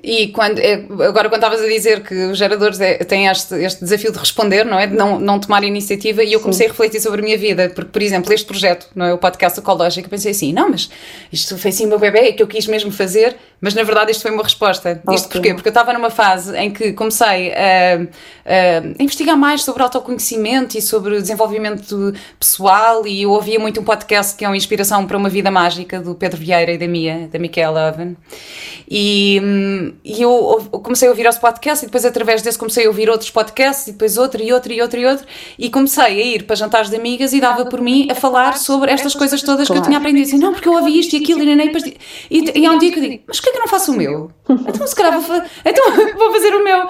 [0.04, 0.74] E quando, é,
[1.08, 4.66] agora, quando estavas a dizer que os geradores é, têm este, este, desafio de responder,
[4.66, 4.86] não é?
[4.86, 6.72] De não, não tomar iniciativa, e eu comecei Sim.
[6.72, 9.14] a refletir sobre a minha vida, porque, por exemplo, este projeto, não é?
[9.14, 10.90] O podcast ecológico, eu pensei assim: não, mas
[11.32, 14.12] isto foi assim o meu bebê, é que eu quis mesmo fazer, mas na verdade
[14.12, 15.02] isto foi uma resposta.
[15.02, 15.16] Okay.
[15.16, 15.54] Isto porquê?
[15.54, 18.02] Porque eu estava numa fase em que comecei a,
[18.46, 24.36] a, investigar mais sobre autoconhecimento e sobre desenvolvimento pessoal, e eu ouvia muito um podcast
[24.36, 27.40] que é uma inspiração para uma vida mágica, do Pedro Vieira e da Mia, da
[27.40, 28.18] Micaela Oven.
[28.90, 33.10] E e eu comecei a ouvir os podcasts e depois através desse comecei a ouvir
[33.10, 35.26] outros podcasts e depois outro e outro e outro e outro
[35.58, 38.92] e comecei a ir para jantares de amigas e dava por mim a falar sobre
[38.92, 40.28] estas coisas todas que eu tinha aprendido.
[40.28, 41.98] Assim, não, porque eu ouvi isto e aquilo e nem e,
[42.30, 43.96] e, e há um dia que eu digo, mas porquê que eu não faço o
[43.96, 44.32] meu?
[44.50, 45.86] Então se calhar vou, então,
[46.18, 46.88] vou fazer o meu.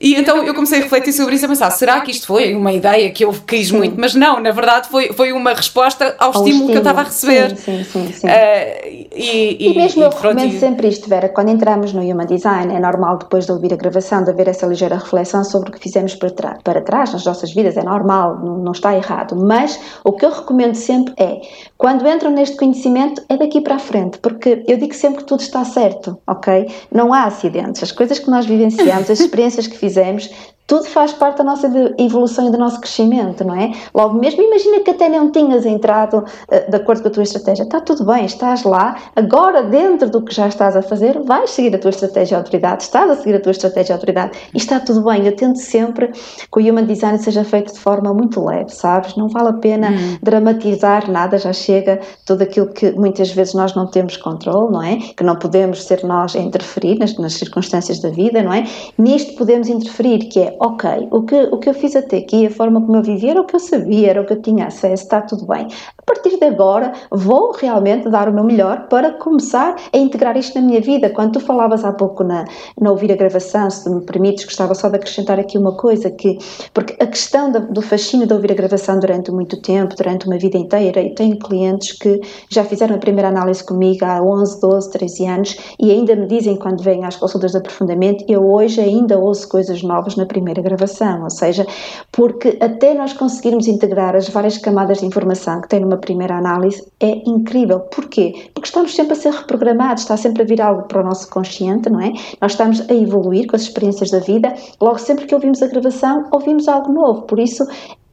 [0.00, 2.72] E então eu comecei a refletir sobre isso a pensar, será que isto foi uma
[2.72, 3.76] ideia que eu quis sim.
[3.76, 3.98] muito?
[3.98, 7.00] Mas não, na verdade foi, foi uma resposta ao, ao estímulo, estímulo, que eu estava
[7.00, 7.56] a receber.
[7.56, 8.26] Sim, sim, sim.
[8.26, 10.58] Uh, e, e, e, mesmo e, eu recomendo e...
[10.58, 14.24] sempre isto, Vera, quando entramos no Human Design, é normal depois de ouvir a gravação,
[14.24, 17.52] de haver essa ligeira reflexão sobre o que fizemos para, trás, para trás nas nossas
[17.52, 19.36] vidas, é normal, não, não está errado.
[19.36, 21.40] Mas o que eu recomendo sempre é,
[21.76, 25.40] quando entram neste conhecimento, é daqui para a frente, porque eu digo sempre que tudo
[25.40, 26.68] está certo, ok?
[26.90, 27.82] Não há acidentes.
[27.82, 30.30] As coisas que nós vivenciamos, as experiências que fizemos,
[30.66, 33.72] tudo faz parte da nossa evolução e do nosso crescimento, não é?
[33.94, 37.64] Logo mesmo, imagina que até não tinhas entrado uh, de acordo com a tua estratégia.
[37.64, 41.74] Está tudo bem, estás lá, agora dentro do que já estás a fazer, vais seguir
[41.74, 44.80] a tua estratégia de autoridade, estás a seguir a tua estratégia de autoridade e está
[44.80, 45.26] tudo bem.
[45.26, 49.16] Eu tento sempre que o Human Design seja feito de forma muito leve, sabes?
[49.16, 50.18] Não vale a pena hum.
[50.22, 54.96] dramatizar nada, já chega tudo aquilo que muitas vezes nós não temos controle, não é?
[54.96, 58.64] Que não podemos ser nós a interferir nas, nas circunstâncias da vida, não é?
[58.96, 62.50] Nisto podemos interferir, que é ok, o que, o que eu fiz até aqui, a
[62.50, 65.04] forma como eu vivia era o que eu sabia, era o que eu tinha acesso,
[65.04, 65.66] está tudo bem.
[66.06, 70.54] A partir de agora, vou realmente dar o meu melhor para começar a integrar isto
[70.54, 71.08] na minha vida.
[71.08, 72.44] Quando tu falavas há pouco na,
[72.78, 76.36] na ouvir a gravação, se me permites, gostava só de acrescentar aqui uma coisa, que,
[76.74, 80.36] porque a questão do, do fascínio de ouvir a gravação durante muito tempo, durante uma
[80.36, 84.90] vida inteira, e tenho clientes que já fizeram a primeira análise comigo há 11, 12,
[84.90, 89.18] 13 anos e ainda me dizem quando vêm às consultas de aprofundamento, eu hoje ainda
[89.18, 91.66] ouço coisas novas na primeira gravação, ou seja,
[92.12, 96.84] porque até nós conseguirmos integrar as várias camadas de informação que tem numa primeira análise
[97.00, 97.80] é incrível.
[97.80, 98.50] Porquê?
[98.54, 101.90] Porque estamos sempre a ser reprogramados, está sempre a vir algo para o nosso consciente,
[101.90, 102.12] não é?
[102.40, 106.28] Nós estamos a evoluir com as experiências da vida, logo sempre que ouvimos a gravação,
[106.32, 107.22] ouvimos algo novo.
[107.22, 107.64] Por isso,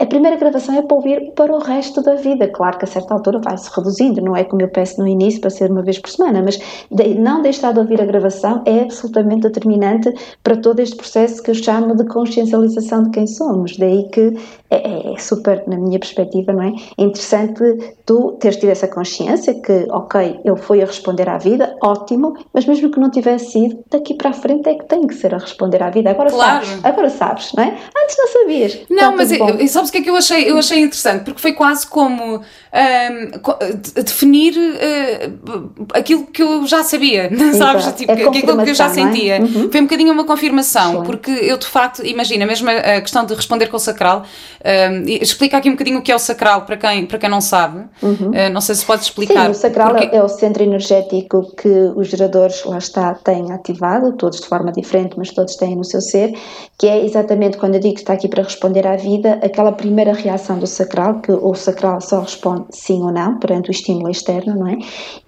[0.02, 2.48] a primeira gravação é para ouvir para o resto da vida.
[2.48, 5.52] Claro que a certa altura vai-se reduzindo, não é como eu peço no início para
[5.52, 6.60] ser uma vez por semana, mas
[6.92, 10.12] de, não deixar de ouvir a gravação é absolutamente determinante
[10.44, 13.78] para todo este processo que eu chamo de consciencialização de quem somos.
[13.78, 14.36] Daí que
[14.72, 16.74] é, é, é super, na minha perspectiva, não é?
[16.98, 17.62] É interessante
[18.06, 22.66] tu teres tido essa consciência que, ok, eu fui a responder à vida, ótimo, mas
[22.66, 25.38] mesmo que não tivesse sido, daqui para a frente é que tenho que ser a
[25.38, 26.10] responder à vida.
[26.10, 26.66] Agora claro.
[26.66, 27.78] sabes, agora sabes, não é?
[28.04, 28.80] Antes não sabias.
[28.90, 30.50] Não, então, mas eu, sabes o que é que eu achei?
[30.50, 37.30] Eu achei interessante, porque foi quase como um, definir uh, aquilo que eu já sabia,
[37.54, 37.84] sabes?
[37.84, 37.98] Exato.
[37.98, 38.90] Tipo, é aquilo que eu já é?
[38.90, 39.36] sentia.
[39.36, 39.40] É?
[39.40, 39.70] Uhum.
[39.70, 41.04] Foi um bocadinho uma confirmação, Sim.
[41.04, 44.24] porque eu de facto, imagina, mesmo a questão de responder com o sacral,
[44.64, 47.42] um, explica aqui um bocadinho o que é o sacral para quem, para quem não
[47.42, 47.86] sabe.
[48.02, 48.30] Uhum.
[48.30, 49.46] Uh, não sei se podes explicar.
[49.46, 50.16] Sim, o sacral porque...
[50.16, 55.16] é o centro energético que os geradores, lá está, têm ativado, todos de forma diferente,
[55.18, 56.34] mas todos têm no seu ser,
[56.80, 60.14] que é exatamente quando eu digo que está aqui para responder à vida, aquela primeira
[60.14, 64.56] reação do sacral, que o sacral só responde sim ou não perante o estímulo externo,
[64.56, 64.78] não é?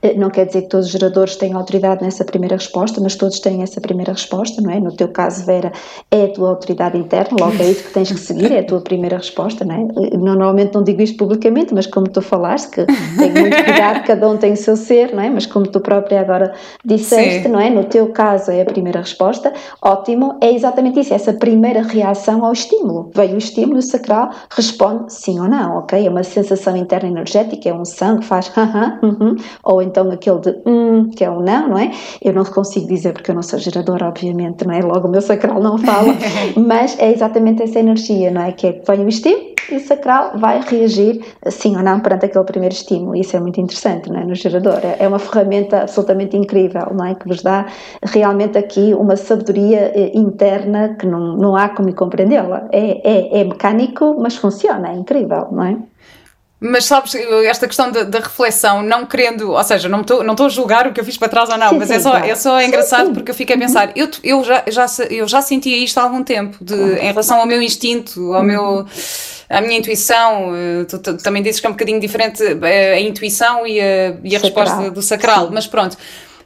[0.02, 3.40] Eh, não quer dizer que todos os geradores tenham autoridade nessa primeira resposta, mas todos
[3.40, 4.80] têm essa primeira resposta, não é?
[4.80, 5.72] No teu caso, Vera,
[6.12, 8.82] é a tua autoridade interna, logo é isso que tens que seguir, é a tua
[8.82, 9.82] primeira resposta, não é?
[9.82, 12.86] Eh, normalmente não digo isto publicamente, mas como tu falaste, que
[13.18, 15.32] tenho muito cuidado, cada um tem o seu ser, não é?
[15.32, 16.54] Mas como tu própria agora
[16.86, 17.50] disseste, Sim.
[17.50, 17.72] não é?
[17.72, 22.54] No teu caso é a primeira resposta, ótimo, é exatamente isso, essa primeira reação ao
[22.54, 23.10] estímulo.
[23.16, 26.06] Veio o estímulo o sacral responde sim ou não, ok?
[26.06, 30.40] É uma sensação interna energética, é um sangue que faz haha, uhum, ou então aquele
[30.40, 31.92] de hum, que é um não, não é?
[32.22, 34.82] Eu não consigo dizer porque eu não sou geradora, obviamente, não é?
[34.82, 36.14] Logo o meu sacral não fala,
[36.56, 38.52] mas é exatamente essa energia, não é?
[38.52, 42.26] Que é que vem o estímulo e o sacral vai reagir sim ou não perante
[42.26, 43.16] aquele primeiro estímulo.
[43.16, 44.26] Isso é muito interessante, não é?
[44.26, 44.80] No gerador.
[44.84, 47.16] É, é uma ferramenta absolutamente incrível, não é?
[47.16, 47.66] Que vos dá
[48.04, 52.68] realmente aqui uma sabedoria eh, interna que não, não há como compreendê-la.
[52.72, 55.78] É, é, é mecânico, mas funciona, é incrível, não é?
[56.66, 57.14] Mas sabes,
[57.46, 61.00] esta questão da, reflexão, não querendo, ou seja, não estou não a julgar o que
[61.02, 62.26] eu fiz para trás ou não, sim, mas é sim, é, só, claro.
[62.26, 65.42] é só engraçado sim, porque eu fiquei a pensar, eu, eu, já, já, eu já
[65.42, 68.48] sentia isto há algum tempo, de, em relação ao meu instinto, ao uhum.
[68.48, 68.86] meu
[69.50, 73.00] à minha intuição, eh, tu, tu, também dizes que é um bocadinho diferente eh, a,
[73.02, 75.98] intuição e a, e a resposta do sacral, mas pronto.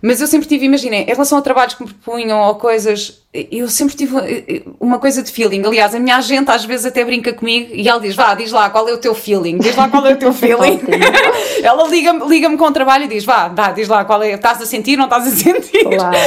[0.02, 3.68] Mas eu sempre tive, imaginem, em relação a trabalhos que me propunham ou coisas, eu
[3.68, 5.64] sempre tive uma coisa de feeling.
[5.66, 8.70] Aliás, a minha agente às vezes até brinca comigo e ela diz: Vá, diz lá
[8.70, 10.80] qual é o teu feeling, diz lá qual é o teu feeling.
[11.64, 14.62] ela liga-me liga com o trabalho e diz: Vá, dá, diz lá qual é, estás
[14.62, 15.84] a sentir, não estás a sentir.
[15.84, 16.18] Claro.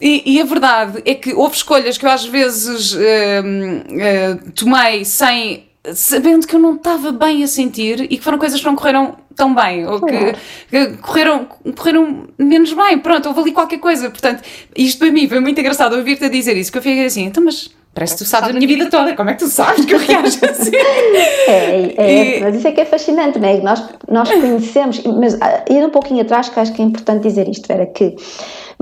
[0.00, 5.04] E, e, a verdade é que houve escolhas que eu às vezes uh, uh, tomei
[5.04, 8.76] sem sabendo que eu não estava bem a sentir e que foram coisas que não
[8.76, 10.34] correram tão bem ou que,
[10.70, 12.98] que, correram, correram menos bem.
[12.98, 14.10] Pronto, houve ali qualquer coisa.
[14.10, 14.42] Portanto,
[14.76, 17.42] isto para mim foi muito engraçado ouvir-te a dizer isso, que eu fiquei assim, então,
[17.44, 17.70] mas.
[17.94, 19.98] Parece que tu sabes a minha vida toda, como é que tu sabes que eu
[19.98, 20.70] reajo assim?
[21.46, 22.40] É, é, e...
[22.40, 23.60] mas isso é que é fascinante, não é?
[23.60, 27.46] Nós, nós conhecemos, mas ah, ir um pouquinho atrás, que acho que é importante dizer
[27.48, 28.16] isto, Vera, que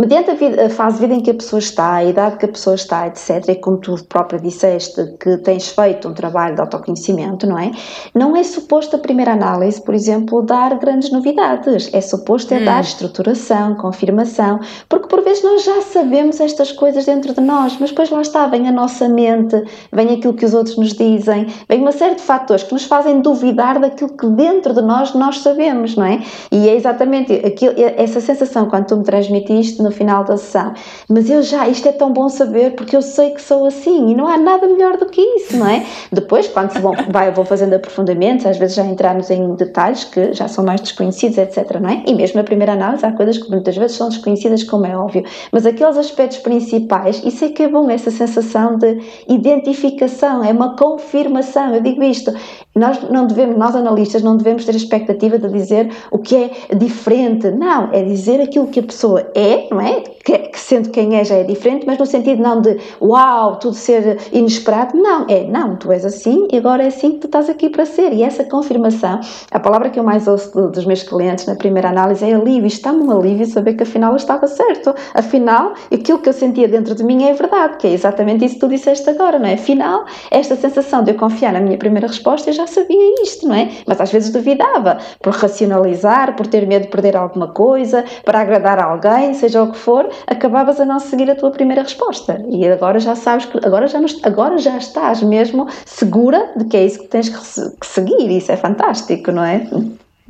[0.01, 2.47] mediante a, vida, a, fase de vida em que a pessoa está, a idade que
[2.47, 6.63] a pessoa está, etc., e como tu própria disseste que tens feito um trabalho de
[6.63, 7.71] autoconhecimento, não é?
[8.15, 12.65] Não é suposto a primeira análise, por exemplo, dar grandes novidades, é suposto é hum.
[12.65, 14.59] dar estruturação, confirmação,
[14.89, 18.47] porque por vezes nós já sabemos estas coisas dentro de nós, mas depois lá está,
[18.47, 22.23] vem a nossa mente, vem aquilo que os outros nos dizem, vem uma série de
[22.23, 26.23] fatores que nos fazem duvidar daquilo que dentro de nós nós sabemos, não é?
[26.51, 30.73] E é exatamente aquilo, essa sensação quando tu me transmitiste, no final da sessão,
[31.09, 34.15] mas eu já, isto é tão bom saber porque eu sei que sou assim e
[34.15, 35.85] não há nada melhor do que isso, não é?
[36.13, 40.33] Depois, quando se vão, vai, vou fazendo aprofundamentos, às vezes já entramos em detalhes que
[40.33, 42.03] já são mais desconhecidos, etc, não é?
[42.07, 45.25] E mesmo na primeira análise há coisas que muitas vezes são desconhecidas, como é óbvio,
[45.51, 48.99] mas aqueles aspectos principais, isso é que é bom, essa sensação de
[49.29, 52.33] identificação, é uma confirmação, eu digo isto,
[52.75, 56.51] nós não devemos, nós analistas não devemos ter a expectativa de dizer o que é
[56.77, 60.01] diferente, não, é dizer aquilo que a pessoa é, não é?
[60.25, 63.75] Que, que sendo quem é já é diferente, mas no sentido não de uau, tudo
[63.75, 67.49] ser inesperado, não, é não, tu és assim e agora é assim que tu estás
[67.49, 68.13] aqui para ser.
[68.13, 72.25] E essa confirmação, a palavra que eu mais ouço dos meus clientes na primeira análise
[72.25, 72.67] é alívio.
[72.67, 74.95] Está-me um alívio saber que afinal eu estava certo.
[75.15, 78.61] Afinal, aquilo que eu sentia dentro de mim é verdade, que é exatamente isso que
[78.61, 79.55] tu disseste agora, não é?
[79.55, 83.55] Afinal, esta sensação de eu confiar na minha primeira resposta, eu já sabia isto, não
[83.55, 83.71] é?
[83.87, 88.79] Mas às vezes duvidava, por racionalizar, por ter medo de perder alguma coisa, para agradar
[88.79, 92.45] a alguém, seja o que for, acabavas a não seguir a tua primeira resposta.
[92.49, 96.85] E agora já sabes que agora já, agora já estás mesmo segura de que é
[96.85, 98.31] isso que tens que seguir.
[98.31, 99.67] Isso é fantástico, não é?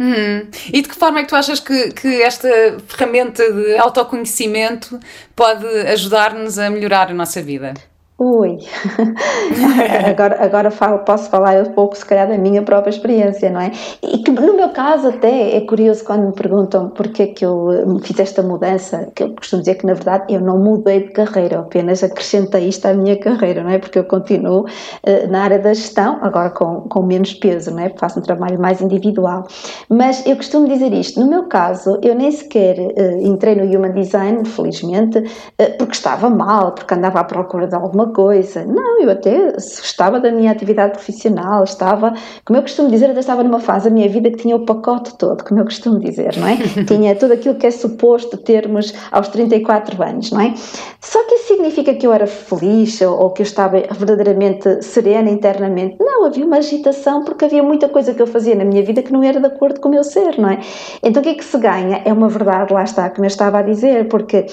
[0.01, 0.47] Hum.
[0.73, 2.49] E de que forma é que tu achas que, que esta
[2.87, 4.99] ferramenta de autoconhecimento
[5.37, 7.75] pode ajudar-nos a melhorar a nossa vida?
[8.23, 8.59] Ui,
[10.07, 13.73] agora, agora falo, posso falar um pouco, se calhar, da minha própria experiência, não é?
[14.03, 17.73] E que no meu caso, até é curioso quando me perguntam porque é que eu
[17.73, 21.13] eh, fiz esta mudança, que eu costumo dizer que, na verdade, eu não mudei de
[21.13, 23.79] carreira, apenas acrescentei isto à minha carreira, não é?
[23.79, 27.89] Porque eu continuo uh, na área da gestão, agora com, com menos peso, não é?
[27.97, 29.47] Faço um trabalho mais individual.
[29.89, 33.95] Mas eu costumo dizer isto, no meu caso, eu nem sequer uh, entrei no Human
[33.95, 38.65] Design, felizmente, uh, porque estava mal, porque andava à procura de alguma coisa.
[38.65, 43.43] Não, eu até gostava da minha atividade profissional, estava, como eu costumo dizer, até estava
[43.43, 46.49] numa fase da minha vida que tinha o pacote todo, como eu costumo dizer, não
[46.49, 46.57] é?
[46.87, 50.55] tinha tudo aquilo que é suposto termos aos 34 anos, não é?
[51.01, 55.31] Só que isso significa que eu era feliz ou, ou que eu estava verdadeiramente serena
[55.31, 55.97] internamente?
[55.99, 59.13] Não, havia uma agitação porque havia muita coisa que eu fazia na minha vida que
[59.13, 60.61] não era de acordo com o meu ser, não é?
[61.03, 62.03] Então o que é que se ganha?
[62.05, 64.47] É uma verdade, lá está, como eu estava a dizer, porque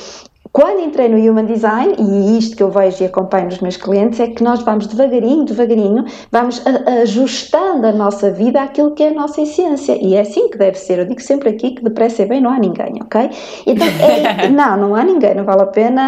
[0.58, 4.20] quando entrei no Human Design, e isto que eu vejo e acompanho nos meus clientes,
[4.20, 6.64] é que nós vamos devagarinho, devagarinho, vamos
[7.04, 9.96] ajustando a nossa vida àquilo que é a nossa essência.
[10.04, 10.98] E é assim que deve ser.
[10.98, 13.30] Eu digo sempre aqui que depressa e bem não há ninguém, ok?
[13.68, 16.08] Então, é, não, não há ninguém, não vale a pena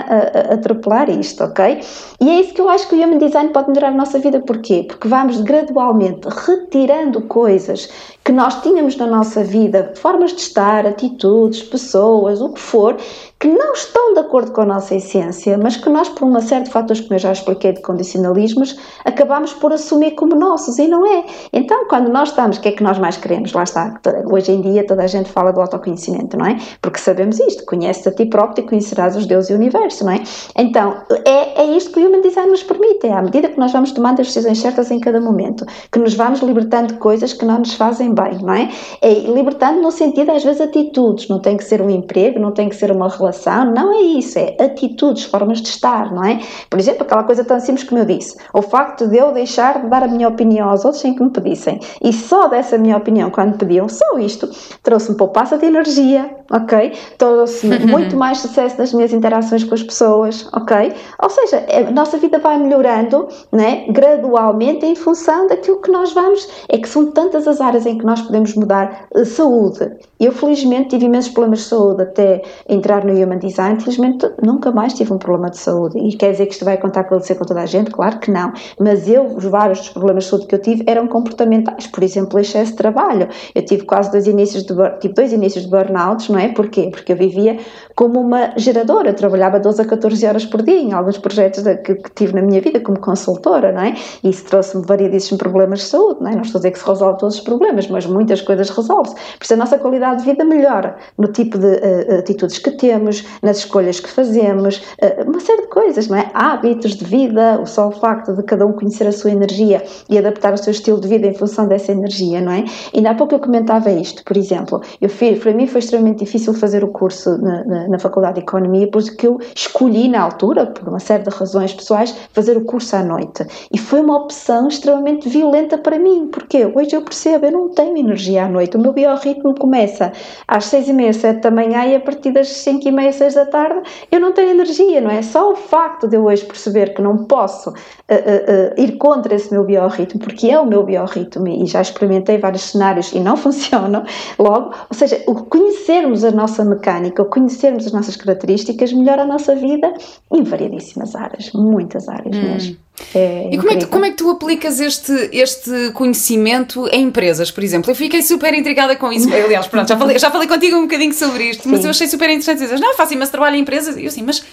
[0.51, 1.81] atropelar isto, ok?
[2.19, 4.39] E é isso que eu acho que o Human Design pode melhorar a nossa vida.
[4.39, 4.83] Porquê?
[4.87, 7.87] Porque vamos gradualmente retirando coisas
[8.23, 12.97] que nós tínhamos na nossa vida, formas de estar, atitudes, pessoas, o que for,
[13.39, 16.63] que não estão de acordo com a nossa essência, mas que nós, por uma série
[16.63, 21.05] de fatores, como eu já expliquei, de condicionalismos, acabamos por assumir como nossos e não
[21.05, 21.25] é.
[21.51, 23.53] Então, quando nós estamos, o que é que nós mais queremos?
[23.53, 23.99] Lá está,
[24.31, 26.57] hoje em dia toda a gente fala do autoconhecimento, não é?
[26.81, 30.13] Porque sabemos isto, conhece a ti próprio e conhecerás os deuses e o universo, não
[30.13, 30.23] é?
[30.55, 33.71] Então, é, é isto que o Human Design nos permite, é à medida que nós
[33.71, 37.45] vamos tomando as decisões certas em cada momento, que nos vamos libertando de coisas que
[37.45, 38.69] não nos fazem bem, não é?
[39.01, 42.69] É libertando no sentido, às vezes, atitudes, não tem que ser um emprego, não tem
[42.69, 46.39] que ser uma relação não é isso, é atitudes, formas de estar, não é?
[46.69, 49.89] Por exemplo, aquela coisa tão simples como eu disse, o facto de eu deixar de
[49.89, 53.29] dar a minha opinião aos outros sem que me pedissem e só dessa minha opinião
[53.29, 54.49] quando pediam, só isto,
[54.83, 56.93] trouxe-me poupança de energia, ok?
[57.17, 60.93] Trouxe-me muito mais sucesso nas minhas interações com as pessoas, ok?
[61.21, 63.85] Ou seja, a nossa vida vai melhorando, né?
[63.89, 68.05] Gradualmente em função daquilo que nós vamos, é que são tantas as áreas em que
[68.05, 69.91] nós podemos mudar saúde.
[70.19, 74.93] Eu felizmente tive imensos problemas de saúde até entrar no Human Design, felizmente nunca mais
[74.93, 75.97] tive um problema de saúde.
[75.97, 77.91] E quer dizer que isto vai contar com com toda a gente?
[77.91, 78.51] Claro que não.
[78.79, 81.87] Mas eu, os vários dos problemas de saúde que eu tive eram comportamentais.
[81.87, 83.27] Por exemplo, excesso de trabalho.
[83.53, 86.49] Eu tive quase dois inícios de, tive dois inícios de burnout, não é?
[86.49, 86.89] Porquê?
[86.91, 87.57] Porque eu vivia
[87.99, 89.13] como uma geradora.
[89.13, 92.61] Trabalhava 12 a 14 horas por dia em alguns projetos que, que tive na minha
[92.61, 93.93] vida como consultora, não é?
[94.23, 96.35] E isso trouxe-me variedíssimos problemas de saúde, não é?
[96.35, 99.15] Não estou a dizer que se resolve todos os problemas, mas muitas coisas resolve-se.
[99.15, 103.25] Por isso a nossa qualidade de vida melhora no tipo de uh, atitudes que temos,
[103.43, 106.31] nas escolhas que fazemos, eh, uma série de coisas, não é?
[106.33, 110.17] Hábitos de vida, o só o facto de cada um conhecer a sua energia e
[110.17, 112.63] adaptar o seu estilo de vida em função dessa energia, não é?
[112.93, 115.09] E há pouco eu comentava isto, por exemplo, eu
[115.41, 119.27] para mim foi extremamente difícil fazer o curso na, na, na Faculdade de Economia, porque
[119.27, 123.45] eu escolhi na altura, por uma série de razões pessoais, fazer o curso à noite.
[123.71, 127.97] E foi uma opção extremamente violenta para mim, porque hoje eu percebo, eu não tenho
[127.97, 130.11] energia à noite, o meu biorritmo começa
[130.47, 133.33] às seis e meia, sete da manhã e a partir das cinco e meia, seis
[133.33, 135.21] da tarde, eu não tenho energia, não é?
[135.21, 139.35] Só o facto de eu hoje perceber que não posso uh, uh, uh, ir contra
[139.35, 143.35] esse meu biorritmo, porque é o meu biorritmo e já experimentei vários cenários e não
[143.37, 144.03] funcionam,
[144.37, 149.25] logo, ou seja, o conhecermos a nossa mecânica, o conhecermos as nossas características, melhora a
[149.25, 149.93] nossa vida
[150.31, 152.41] em variedíssimas áreas, muitas áreas hum.
[152.41, 152.77] mesmo.
[153.15, 157.49] É e como é, que, como é, que, tu aplicas este, este conhecimento em empresas,
[157.49, 157.89] por exemplo?
[157.89, 159.27] Eu fiquei super intrigada com isso.
[159.33, 161.69] Aliás, pronto, já falei, já falei contigo um bocadinho sobre isto, Sim.
[161.69, 163.95] mas eu achei super interessante dizer, não, faço imenso trabalho em empresas.
[163.95, 164.43] E eu assim, mas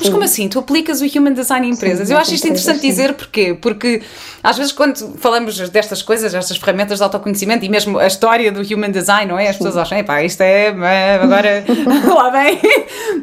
[0.00, 0.48] mas como assim?
[0.48, 2.08] Tu aplicas o Human Design em empresas?
[2.08, 2.88] Sim, eu acho isto interessante sim.
[2.88, 3.56] dizer porquê?
[3.60, 4.02] Porque
[4.42, 8.60] às vezes quando falamos destas coisas, destas ferramentas de autoconhecimento e mesmo a história do
[8.60, 9.48] Human Design, não é?
[9.48, 11.64] As pessoas acham, epá, isto é, é agora
[12.14, 12.60] lá vem,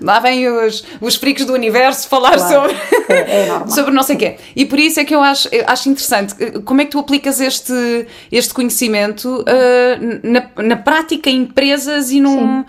[0.02, 2.70] lá vem os, os freaks do universo falar claro.
[2.70, 2.78] sobre,
[3.10, 4.38] é, é sobre não sei o quê.
[4.56, 7.42] E por isso é que eu acho, eu acho interessante como é que tu aplicas
[7.42, 12.64] este, este conhecimento uh, na, na prática em empresas e num,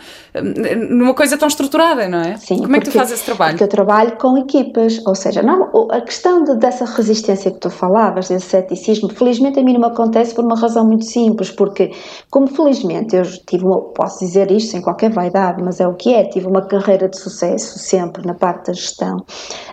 [0.90, 2.36] numa coisa tão estruturada, não é?
[2.36, 3.52] Sim, como é que tu fazes esse trabalho?
[3.52, 7.70] Porque eu trabalho com equipas, ou seja, não, a questão de, dessa resistência que tu
[7.70, 11.90] falavas, desse ceticismo, felizmente a mim não me acontece por uma razão muito simples, porque
[12.30, 13.64] como felizmente eu tive,
[13.94, 17.18] posso dizer isto sem qualquer vaidade, mas é o que é, tive uma carreira de
[17.18, 19.24] sucesso sempre na parte da gestão,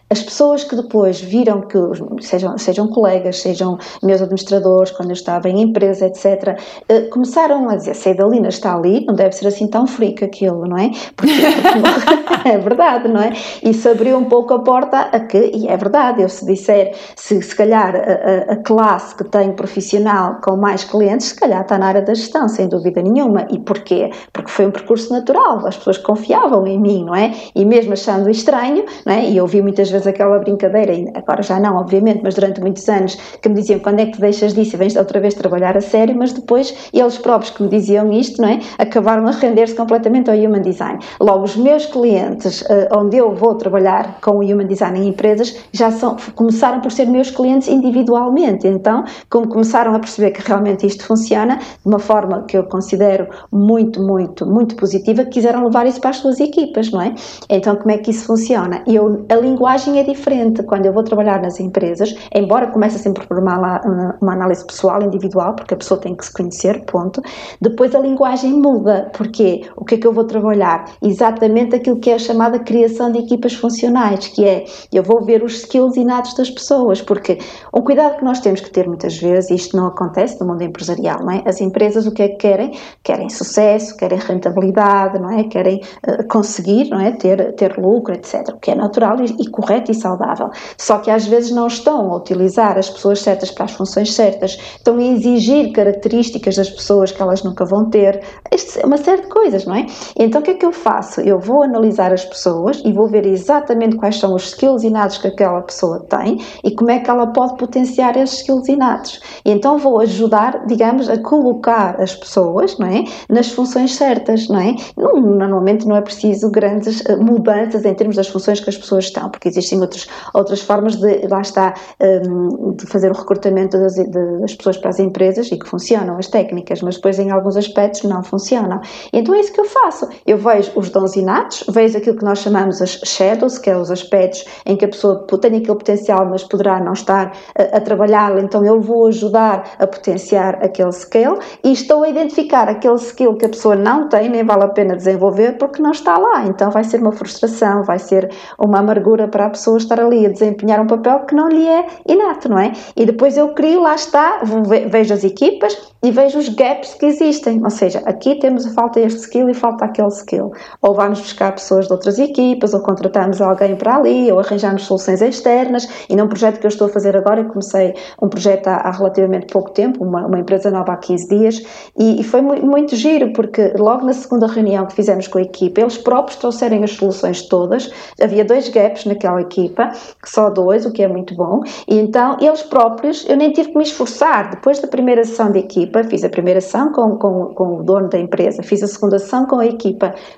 [0.10, 1.78] as pessoas que depois viram que,
[2.22, 7.76] sejam, sejam colegas, sejam meus administradores, quando eu estava em empresa, etc., eh, começaram a
[7.76, 10.16] dizer, se a Idalina está ali, não deve ser assim tão fria
[10.56, 10.92] não é?
[11.16, 13.34] Porque, porque é verdade, não é?
[13.62, 17.42] Isso abriu um pouco a porta a que, e é verdade, eu se disser, se,
[17.42, 21.88] se calhar a, a, classe que tem profissional com mais clientes, se calhar está na
[21.88, 23.46] área da gestão, sem dúvida nenhuma.
[23.52, 24.10] E porquê?
[24.32, 27.34] Porque foi um percurso natural, as pessoas confiavam em mim, não é?
[27.54, 29.26] E mesmo achando estranho, não é?
[29.26, 32.88] E eu vi muitas vezes vezes aquela brincadeira, agora já não, obviamente, mas durante muitos
[32.88, 35.82] anos, que me diziam quando é que deixas disso e vens outra vez trabalhar a
[35.82, 38.60] sério, mas depois eles próprios que me diziam isto, não é?
[38.78, 41.00] Acabaram a render-se completamente ao Human Design.
[41.20, 45.56] Logo, os meus clientes, uh, onde eu vou trabalhar com o Human Design em empresas,
[45.72, 48.68] já são, começaram por ser meus clientes individualmente.
[48.68, 53.28] Então, como começaram a perceber que realmente isto funciona, de uma forma que eu considero
[53.52, 57.14] muito, muito, muito positiva, quiseram levar isso para as suas equipas, não é?
[57.50, 58.84] Então, como é que isso funciona?
[58.88, 63.40] Eu, a linguagem é diferente quando eu vou trabalhar nas empresas, embora comece sempre por
[63.40, 63.82] uma,
[64.22, 67.22] uma análise pessoal, individual, porque a pessoa tem que se conhecer, ponto.
[67.62, 70.86] Depois a linguagem muda, porque o que é que eu vou trabalhar?
[71.02, 75.44] Exatamente aquilo que é a chamada criação de equipas funcionais, que é eu vou ver
[75.44, 77.40] os skills inatos das pessoas, porque
[77.74, 80.64] um cuidado que nós temos que ter muitas vezes, e isto não acontece no mundo
[80.64, 81.44] empresarial, não é?
[81.46, 82.72] As empresas o que é que querem?
[83.04, 85.44] Querem sucesso, querem rentabilidade, não é?
[85.46, 87.12] Querem uh, conseguir, não é?
[87.12, 88.50] Ter, ter lucro, etc.
[88.50, 90.50] O que é natural e, e correto e saudável.
[90.78, 94.58] Só que às vezes não estão a utilizar as pessoas certas para as funções certas,
[94.78, 98.22] estão a exigir características das pessoas que elas nunca vão ter,
[98.52, 99.86] é uma série de coisas, não é?
[100.20, 101.22] Então o que é que eu faço?
[101.22, 105.28] Eu vou analisar as pessoas e vou ver exatamente quais são os skills inatos que
[105.28, 109.22] aquela pessoa tem e como é que ela pode potenciar esses skills inatos.
[109.46, 113.04] E então vou ajudar, digamos, a colocar as pessoas, não é?
[113.30, 114.76] Nas funções certas, não é?
[114.98, 119.30] Normalmente não é preciso grandes eh, mudanças em termos das funções que as pessoas estão,
[119.30, 124.56] porque existe existem outros, outras formas de, lá está, um, de fazer o recrutamento das
[124.56, 128.24] pessoas para as empresas e que funcionam, as técnicas, mas depois em alguns aspectos não
[128.24, 128.80] funcionam.
[129.14, 130.07] Então é isso que eu faço.
[130.26, 133.92] Eu vejo os dons inatos, vejo aquilo que nós chamamos as shadows, que é os
[133.92, 138.40] aspectos em que a pessoa tem aquele potencial, mas poderá não estar a, a trabalhá-lo,
[138.40, 143.46] então eu vou ajudar a potenciar aquele skill e estou a identificar aquele skill que
[143.46, 146.46] a pessoa não tem, nem vale a pena desenvolver porque não está lá.
[146.46, 148.30] Então vai ser uma frustração, vai ser
[148.60, 151.86] uma amargura para a pessoa estar ali a desempenhar um papel que não lhe é
[152.08, 152.72] inato, não é?
[152.96, 154.42] E depois eu crio, lá está,
[154.90, 157.62] vejo as equipas e vejo os gaps que existem.
[157.64, 160.52] Ou seja, aqui temos a falta este skill e falta aquele skill.
[160.82, 165.22] Ou vamos buscar pessoas de outras equipas, ou contratamos alguém para ali, ou arranjamos soluções
[165.22, 165.88] externas.
[166.10, 168.92] E num projeto que eu estou a fazer agora, eu comecei um projeto há, há
[168.92, 171.64] relativamente pouco tempo, uma, uma, empresa nova há 15 dias,
[171.98, 175.42] e, e foi muito, muito giro, porque logo na segunda reunião que fizemos com a
[175.42, 177.92] equipa, eles próprios trouxeram as soluções todas.
[178.22, 179.92] Havia dois gaps naquela equipa,
[180.26, 181.62] só dois, o que é muito bom.
[181.88, 184.50] E então eles próprios, eu nem tive que me esforçar.
[184.52, 188.10] Depois da primeira sessão de equipa, fiz a primeira sessão com, com, com o dono
[188.10, 189.87] da empresa, fiz a segunda sessão com a equipa.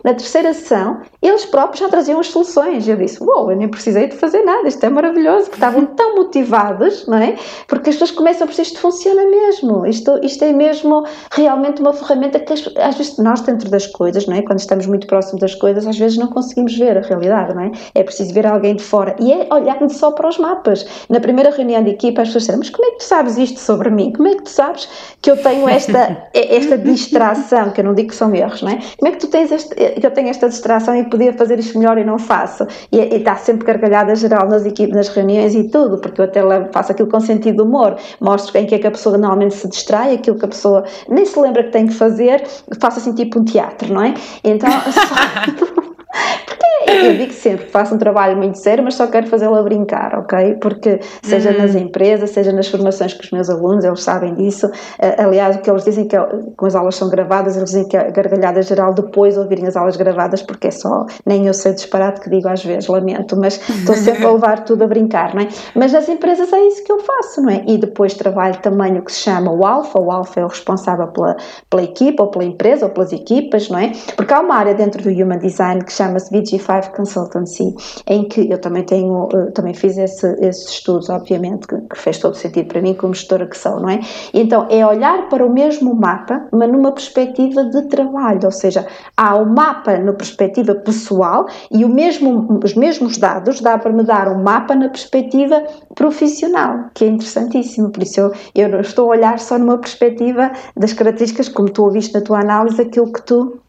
[0.04, 2.88] Na terceira sessão, eles próprios já traziam as soluções.
[2.88, 5.86] Eu disse: Uou, wow, eu nem precisei de fazer nada, isto é maravilhoso, porque estavam
[5.96, 7.36] tão motivados, não é?
[7.68, 11.94] Porque as pessoas começam a perceber isto funciona mesmo, isto, isto é mesmo realmente uma
[11.94, 14.42] ferramenta que às vezes nós, dentro das coisas, não é?
[14.42, 17.72] Quando estamos muito próximos das coisas, às vezes não conseguimos ver a realidade, não é?
[17.96, 20.86] É preciso ver alguém de fora e é olhar só para os mapas.
[21.10, 23.60] Na primeira reunião de equipa, as pessoas disseram: Mas como é que tu sabes isto
[23.60, 24.12] sobre mim?
[24.12, 24.90] Como é que tu sabes
[25.22, 27.72] que eu tenho esta, esta distração?
[27.72, 28.80] Que eu não digo que são erros, não é?
[28.98, 31.78] Como é que tu tens este, que eu tenho esta distração e podia fazer isto
[31.78, 32.66] melhor e não faço?
[32.92, 36.92] E, está sempre gargalhada geral nas equipes, nas reuniões e tudo, porque eu até faço
[36.92, 40.16] aquilo com sentido de humor, mostro em que é que a pessoa normalmente se distrai,
[40.16, 42.44] aquilo que a pessoa nem se lembra que tem que fazer,
[42.80, 44.14] faço assim tipo um teatro, não é?
[44.44, 44.70] Então.
[46.46, 50.18] Porque eu digo sempre faço um trabalho muito sério, mas só quero fazê-lo a brincar,
[50.18, 50.56] ok?
[50.56, 51.82] Porque seja nas uhum.
[51.82, 54.70] empresas, seja nas formações com os meus alunos, eles sabem disso.
[55.18, 58.10] Aliás, o que eles dizem que como as aulas são gravadas, eles dizem que a
[58.10, 62.30] gargalhada geral depois ouvirem as aulas gravadas, porque é só, nem eu sei disparate que
[62.30, 65.48] digo às vezes, lamento, mas estou sempre a levar tudo a brincar, não é?
[65.76, 67.64] Mas nas empresas é isso que eu faço, não é?
[67.68, 71.08] E depois trabalho também o que se chama o Alfa, o Alfa é o responsável
[71.08, 71.36] pela,
[71.70, 73.92] pela equipa, ou pela empresa, ou pelas equipas, não é?
[74.16, 77.76] Porque há uma área dentro do Human Design que chama-se VG5 Consultancy,
[78.08, 82.18] em que eu também tenho, eh, também fiz esse, esses estudos, obviamente, que, que fez
[82.20, 84.00] todo sentido para mim como gestora que sou, não é?
[84.34, 88.88] Então é olhar para o mesmo mapa, mas numa perspectiva de trabalho, ou seja,
[89.18, 94.04] há o mapa na perspectiva pessoal e o mesmo, os mesmos dados dá para me
[94.04, 95.64] dar um mapa na perspectiva
[95.96, 100.52] profissional, que é interessantíssimo, por isso eu, eu não estou a olhar só numa perspectiva
[100.78, 103.60] das características, como tu ouviste na tua análise, aquilo que tu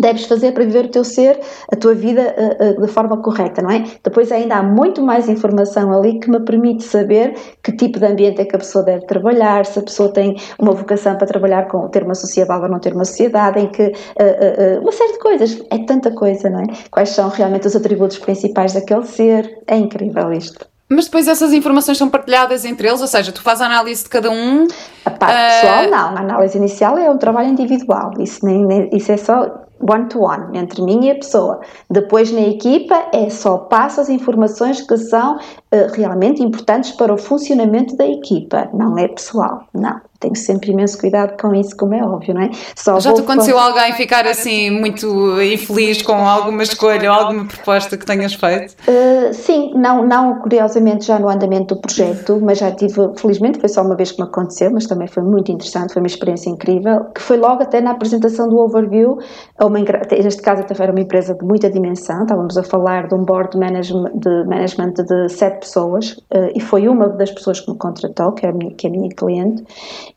[0.00, 1.40] deves fazer para viver o teu ser,
[1.72, 3.84] a tua vida uh, uh, da forma correta, não é?
[4.02, 8.40] Depois ainda há muito mais informação ali que me permite saber que tipo de ambiente
[8.40, 11.88] é que a pessoa deve trabalhar, se a pessoa tem uma vocação para trabalhar com
[11.88, 15.62] ter uma sociedade ou não ter uma sociedade, em que uh, uma série de coisas,
[15.70, 16.64] é tanta coisa, não é?
[16.90, 19.58] Quais são realmente os atributos principais daquele ser?
[19.66, 20.66] É incrível isto.
[20.88, 24.08] Mas depois essas informações são partilhadas entre eles, ou seja, tu fazes a análise de
[24.08, 24.68] cada um.
[25.04, 26.16] A parte pessoal, não.
[26.16, 28.12] A análise inicial é um trabalho individual.
[28.20, 31.60] Isso, nem, nem, isso é só one-to-one, -one, entre mim e a pessoa.
[31.90, 37.18] Depois, na equipa, é só passo as informações que são uh, realmente importantes para o
[37.18, 42.02] funcionamento da equipa, não é pessoal, não tenho sempre imenso cuidado com isso, como é
[42.02, 42.50] óbvio, não é?
[42.74, 47.96] Só Já te aconteceu alguém ficar assim muito infeliz com alguma escolha ou alguma proposta
[47.96, 48.74] que tenhas feito?
[48.88, 53.68] Uh, sim, não, não curiosamente já no andamento do projeto, mas já tive, felizmente foi
[53.68, 57.04] só uma vez que me aconteceu, mas também foi muito interessante, foi uma experiência incrível,
[57.14, 59.18] que foi logo até na apresentação do overview,
[59.60, 63.24] uma, neste caso até era uma empresa de muita dimensão, estávamos a falar de um
[63.24, 67.70] board de management de, management de sete pessoas, uh, e foi uma das pessoas que
[67.70, 69.64] me contratou, que é a minha, que é a minha cliente,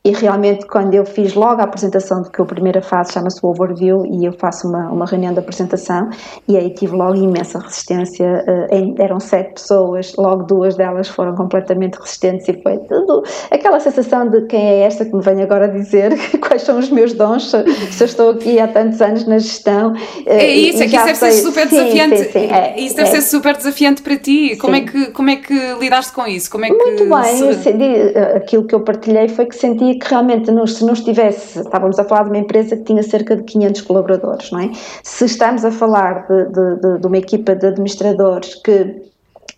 [0.02, 4.24] e realmente, quando eu fiz logo a apresentação, porque a primeira fase chama-se overview, e
[4.24, 6.10] eu faço uma, uma reunião de apresentação,
[6.47, 8.45] e aí tive logo imensa resistência.
[8.72, 14.30] Uh, eram sete pessoas, logo duas delas foram completamente resistentes, e foi tudo aquela sensação
[14.30, 16.14] de quem é esta que me vem agora dizer
[16.47, 19.91] quais são os meus dons, se eu estou aqui há tantos anos na gestão.
[19.91, 21.32] Uh, é isso, é que isso deve sei...
[21.32, 22.18] ser super desafiante.
[22.20, 23.12] Sim, sim, é, isso deve é.
[23.12, 24.56] ser super desafiante para ti.
[24.56, 26.50] Como é, que, como é que lidaste com isso?
[26.50, 28.18] Como é Muito bem, se...
[28.34, 32.04] aquilo que eu partilhei foi que senti que realmente não, se não estivesse, estávamos a
[32.04, 34.72] falar de uma empresa que tinha cerca de 500 colaboradores, não é?
[35.04, 39.09] Se estamos a falar de, de, de, de uma equipa de administradores que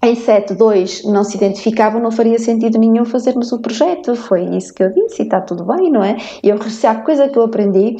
[0.03, 4.15] em 7.2 não se identificavam, não faria sentido nenhum fazermos o projeto.
[4.15, 6.17] Foi isso que eu disse e está tudo bem, não é?
[6.41, 7.97] E eu, se há coisa que eu aprendi,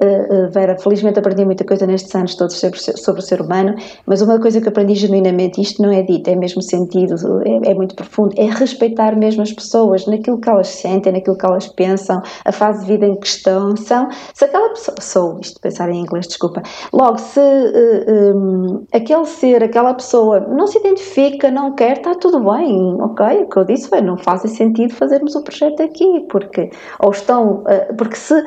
[0.00, 3.74] uh, uh, Vera, felizmente aprendi muita coisa nestes anos todos sobre, o ser humano,
[4.06, 7.74] mas uma coisa que aprendi genuinamente, isto não é dito, é mesmo sentido, é, é,
[7.74, 12.22] muito profundo, é respeitar mesmo as pessoas naquilo que elas sentem, naquilo que elas pensam,
[12.44, 16.28] a fase de vida em questão, são, se aquela pessoa, sou, isto pensar em inglês,
[16.28, 21.98] desculpa, logo, se uh, eh, um, aquele ser, aquela pessoa não se identifica não quer,
[21.98, 23.44] está tudo bem, ok?
[23.44, 27.62] O que eu disse foi, não faz sentido fazermos o projeto aqui, porque, ou estão,
[27.68, 28.42] eh, porque se,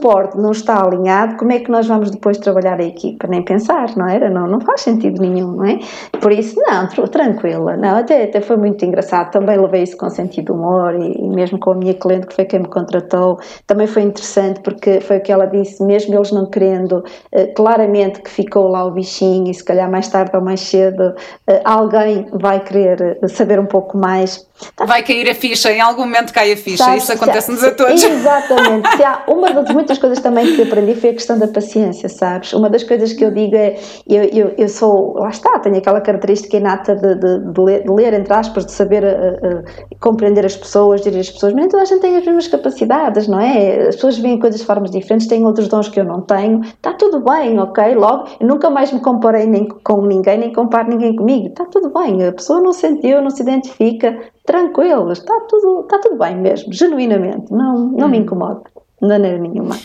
[0.00, 3.26] board não está alinhado, como é que nós vamos depois trabalhar a equipa?
[3.28, 4.30] Nem pensar, não era?
[4.30, 5.78] Não, não faz sentido nenhum, não é?
[6.20, 10.46] Por isso, não, tranquila, não, até, até foi muito engraçado, também levei isso com sentido
[10.46, 13.86] de humor e, e mesmo com a minha cliente que foi quem me contratou, também
[13.86, 18.30] foi interessante porque foi o que ela disse, mesmo eles não querendo, eh, claramente que
[18.30, 21.14] ficou lá o bichinho e se calhar mais tarde ou mais cedo
[21.46, 24.48] eh, alguém vai querer saber um pouco mais.
[24.86, 28.02] Vai cair a ficha, em algum momento cai a ficha, Sabes, isso acontece-nos a todos.
[28.02, 28.88] Exatamente.
[28.96, 32.52] Se há, uma das muitas coisas também que aprendi foi a questão da paciência, sabes?
[32.52, 33.76] Uma das coisas que eu digo é,
[34.08, 37.90] eu, eu, eu sou, lá está, tenho aquela característica inata de, de, de, ler, de
[37.90, 41.68] ler, entre aspas, de saber uh, uh, compreender as pessoas, gerir as pessoas, mas nem
[41.68, 43.88] toda a gente tem as mesmas capacidades, não é?
[43.88, 46.92] As pessoas veem coisas de formas diferentes, têm outros dons que eu não tenho, está
[46.92, 47.94] tudo bem, ok?
[47.94, 52.26] Logo, nunca mais me comparei nem com ninguém, nem comparo ninguém comigo, está tudo bem,
[52.26, 54.18] a pessoa não sentiu, não se identifica,
[54.52, 58.10] tranquilos, está tudo, está tudo bem mesmo, genuinamente, não, não hum.
[58.10, 58.62] me incomoda,
[59.00, 59.76] de maneira nenhuma.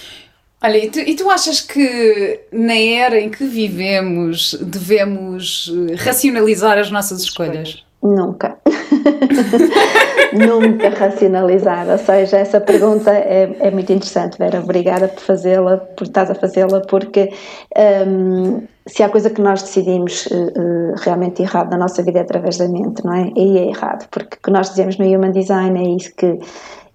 [0.61, 6.79] Olha, e tu, e tu, achas que na era em que vivemos devemos eh, racionalizar
[6.79, 7.85] as nossas escolhas?
[8.01, 8.57] Nunca.
[10.33, 11.89] Nunca racionalizar.
[11.89, 14.59] Ou seja, essa pergunta é, é muito interessante, Vera.
[14.59, 17.31] Obrigada por fazê-la, por estás a fazê-la, porque
[18.07, 22.57] um, se há coisa que nós decidimos uh, realmente errado na nossa vida é através
[22.57, 23.31] da mente, não é?
[23.35, 26.39] E é errado, porque o que nós dizemos no Human Design é isso que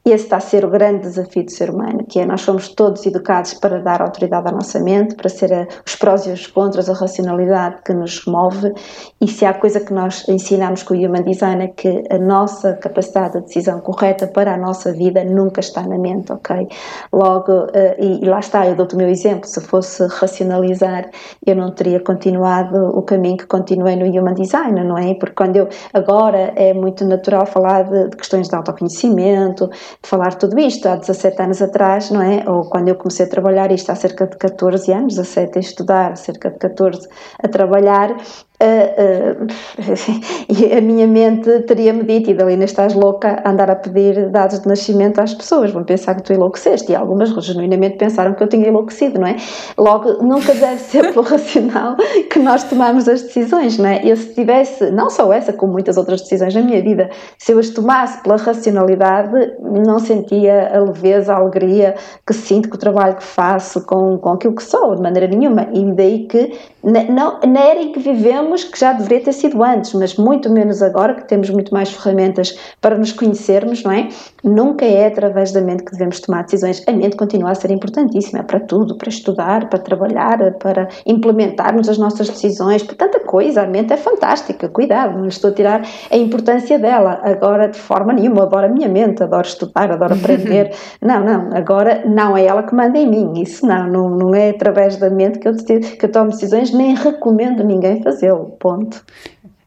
[0.04, 3.06] esse está a ser o grande desafio do ser humano, que é nós somos todos
[3.06, 6.88] educados para dar autoridade à nossa mente, para ser a, os prós e os contras,
[6.88, 8.72] a racionalidade que nos move,
[9.20, 12.74] e se há coisa que nós ensinamos com o Human Design é que a nossa
[12.74, 16.66] capacidade de decisão correta para a nossa vida nunca está na mente, ok?
[17.12, 21.10] Logo, uh, e, e, lá está, eu dou-te o meu exemplo, se fosse racionalizar,
[21.46, 25.14] eu não teria continuado o caminho que continuei no Human Design, não é?
[25.14, 29.70] Porque quando eu, agora é muito natural falar de, de questões de autoconhecimento,
[30.02, 32.48] de falar tudo isto, há 17 anos atrás, não é?
[32.48, 36.16] Ou quando eu comecei a trabalhar isto há cerca de 14 anos, 17 a estudar,
[36.16, 37.08] cerca de 14
[37.42, 38.16] a trabalhar,
[40.48, 44.60] e a minha mente teria-me dito, e Dalina, estás louca a andar a pedir dados
[44.60, 48.48] de nascimento às pessoas, vão pensar que tu enlouqueceste, e algumas genuinamente pensaram que eu
[48.48, 49.36] tinha enlouquecido, não é?
[49.76, 51.96] Logo, nunca deve ser pelo racional
[52.30, 54.00] que nós tomamos as decisões, não é?
[54.04, 57.58] Eu se tivesse, não só essa, como muitas outras decisões na minha vida, se eu
[57.58, 61.94] as tomasse pela racionalidade, não sentia a leveza, a alegria
[62.26, 65.68] que sinto com o trabalho que faço, com, com aquilo que sou, de maneira nenhuma,
[65.72, 69.92] e daí que, na, na era em que vivemos, que já deveria ter sido antes,
[69.94, 74.08] mas muito menos agora que temos muito mais ferramentas para nos conhecermos, não é?
[74.42, 76.82] Nunca é através da mente que devemos tomar decisões.
[76.86, 81.88] A mente continua a ser importantíssima é para tudo, para estudar, para trabalhar, para implementarmos
[81.88, 83.62] as nossas decisões, para tanta coisa.
[83.62, 87.20] A mente é fantástica, cuidado, não estou a tirar a importância dela.
[87.22, 90.74] Agora, de forma nenhuma, adoro a minha mente, adoro estudar, adoro aprender.
[91.00, 93.40] não, não, agora não é ela que manda em mim.
[93.40, 96.94] Isso não, não, não é através da mente que eu, que eu tomo decisões, nem
[96.94, 99.04] recomendo ninguém fazê-lo ponto.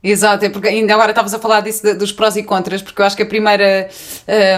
[0.05, 3.05] Exato, é porque ainda agora estavas a falar disso dos prós e contras, porque eu
[3.07, 3.89] acho que a primeira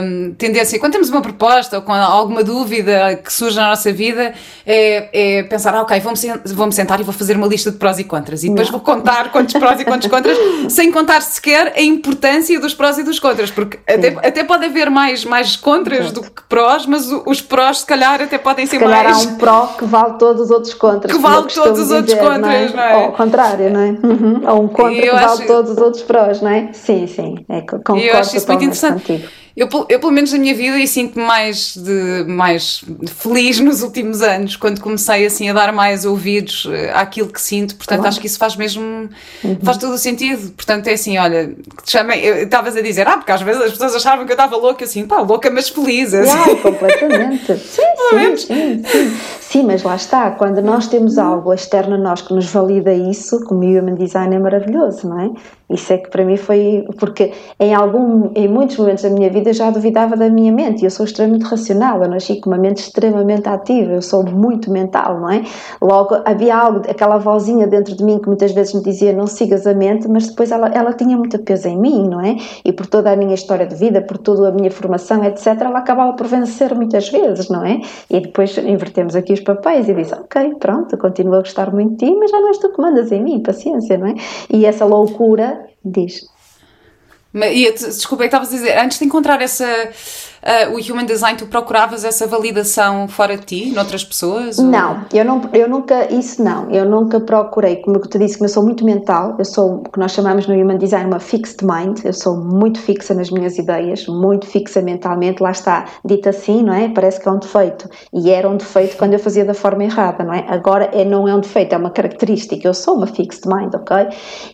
[0.04, 4.34] um, tendência, quando temos uma proposta ou com alguma dúvida que surge na nossa vida,
[4.66, 6.18] é, é pensar, ah, ok, vou-me
[6.54, 8.44] vou sentar e vou fazer uma lista de prós e contras.
[8.44, 8.74] E depois Não.
[8.74, 10.38] vou contar quantos prós e quantos contras,
[10.68, 14.90] sem contar sequer a importância dos prós e dos contras, porque até, até pode haver
[14.90, 18.84] mais, mais contras do que prós, mas os prós, se calhar, até podem ser se
[18.84, 19.26] calhar mais.
[19.26, 21.16] há um pró que vale todos os outros contras.
[21.16, 22.70] Que vale todos os outros contras, não é?
[22.70, 22.96] Não é?
[22.98, 23.90] Ou ao contrário, não é?
[24.04, 24.42] Uhum.
[24.46, 25.37] Ou um contra que vale.
[25.46, 26.72] Todos os outros prós, não é?
[26.74, 29.06] Sim, sim, é, concordo eu acho isso muito interessante.
[29.06, 29.28] Contigo.
[29.58, 34.22] Eu, eu, pelo menos na minha vida, e sinto-me mais, de, mais feliz nos últimos
[34.22, 37.76] anos, quando comecei assim a dar mais ouvidos eh, àquilo que sinto.
[37.76, 38.10] Portanto, claro.
[38.10, 39.10] acho que isso faz mesmo,
[39.44, 39.58] uhum.
[39.64, 40.52] faz todo o sentido.
[40.52, 44.32] Portanto, é assim, olha, estavas a dizer, ah, porque às vezes as pessoas achavam que
[44.32, 46.14] eu estava louca, assim, pá, louca, mas feliz.
[46.14, 46.30] Assim.
[46.30, 47.58] Yeah, completamente.
[47.58, 47.82] sim,
[48.12, 49.18] sim, sim, sim.
[49.42, 53.44] Sim, mas lá está, quando nós temos algo externo a nós que nos valida isso,
[53.46, 55.32] como o Human Design é maravilhoso, não é?
[55.70, 56.86] Isso é que para mim foi.
[56.98, 60.84] Porque em, algum, em muitos momentos da minha vida já duvidava da minha mente.
[60.84, 65.20] Eu sou extremamente racional, eu nasci com uma mente extremamente ativa, eu sou muito mental,
[65.20, 65.44] não é?
[65.82, 69.68] Logo havia algo, aquela vozinha dentro de mim que muitas vezes me dizia não sigas
[69.68, 72.38] a mente, mas depois ela, ela tinha muita peso em mim, não é?
[72.64, 75.80] E por toda a minha história de vida, por toda a minha formação, etc., ela
[75.80, 77.82] acabava por vencer muitas vezes, não é?
[78.10, 82.06] E depois invertemos aqui os papéis e disse: Ok, pronto, continuo a gostar muito de
[82.06, 84.16] ti, mas já não és tu que mandas em mim, paciência, não é?
[84.50, 86.28] E essa loucura Diz.
[87.34, 89.92] Mas, e, desculpa, é estavas a dizer, antes de encontrar essa
[90.48, 94.58] uh, o Human Design, tu procuravas essa validação fora de ti, noutras pessoas?
[94.58, 98.48] Não, eu, não, eu nunca, isso não, eu nunca procurei, como eu te disse, eu
[98.48, 102.00] sou muito mental, eu sou o que nós chamamos no Human Design uma fixed mind,
[102.06, 106.74] eu sou muito fixa nas minhas ideias, muito fixa mentalmente, lá está, dito assim, não
[106.74, 106.90] é?
[106.90, 110.24] Parece que é um defeito, e era um defeito quando eu fazia da forma errada,
[110.24, 110.46] não é?
[110.48, 114.08] Agora é, não é um defeito, é uma característica, eu sou uma fixed mind, ok?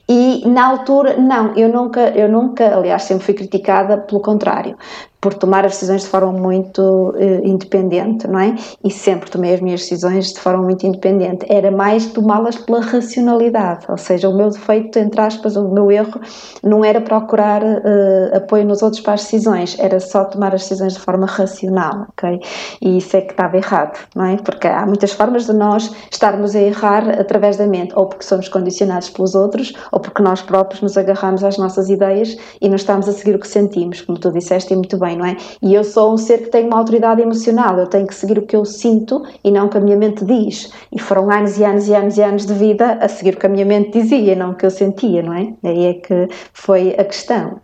[0.09, 4.77] E na altura, não, eu nunca, eu nunca, aliás, sempre fui criticada pelo contrário,
[5.23, 8.55] por tomar as decisões de forma muito uh, independente, não é?
[8.83, 11.45] E sempre tomei as minhas decisões de forma muito independente.
[11.49, 16.19] Era mais tomá-las pela racionalidade, ou seja, o meu defeito, entre aspas, o meu erro,
[16.61, 20.95] não era procurar uh, apoio nos outros para as decisões, era só tomar as decisões
[20.95, 22.41] de forma racional, ok?
[22.81, 24.35] E isso é que estava errado, não é?
[24.35, 28.49] Porque há muitas formas de nós estarmos a errar através da mente, ou porque somos
[28.49, 33.07] condicionados pelos outros, ou porque nós próprios nos agarramos às nossas ideias e não estamos
[33.07, 35.37] a seguir o que sentimos, como tu disseste e muito bem também, não é?
[35.61, 38.41] E eu sou um ser que tem uma autoridade emocional, eu tenho que seguir o
[38.41, 40.71] que eu sinto e não o que a minha mente diz.
[40.91, 43.45] E foram anos e anos e anos e anos de vida a seguir o que
[43.45, 45.53] a minha mente dizia, não o que eu sentia, não é?
[45.63, 47.61] Aí é que foi a questão.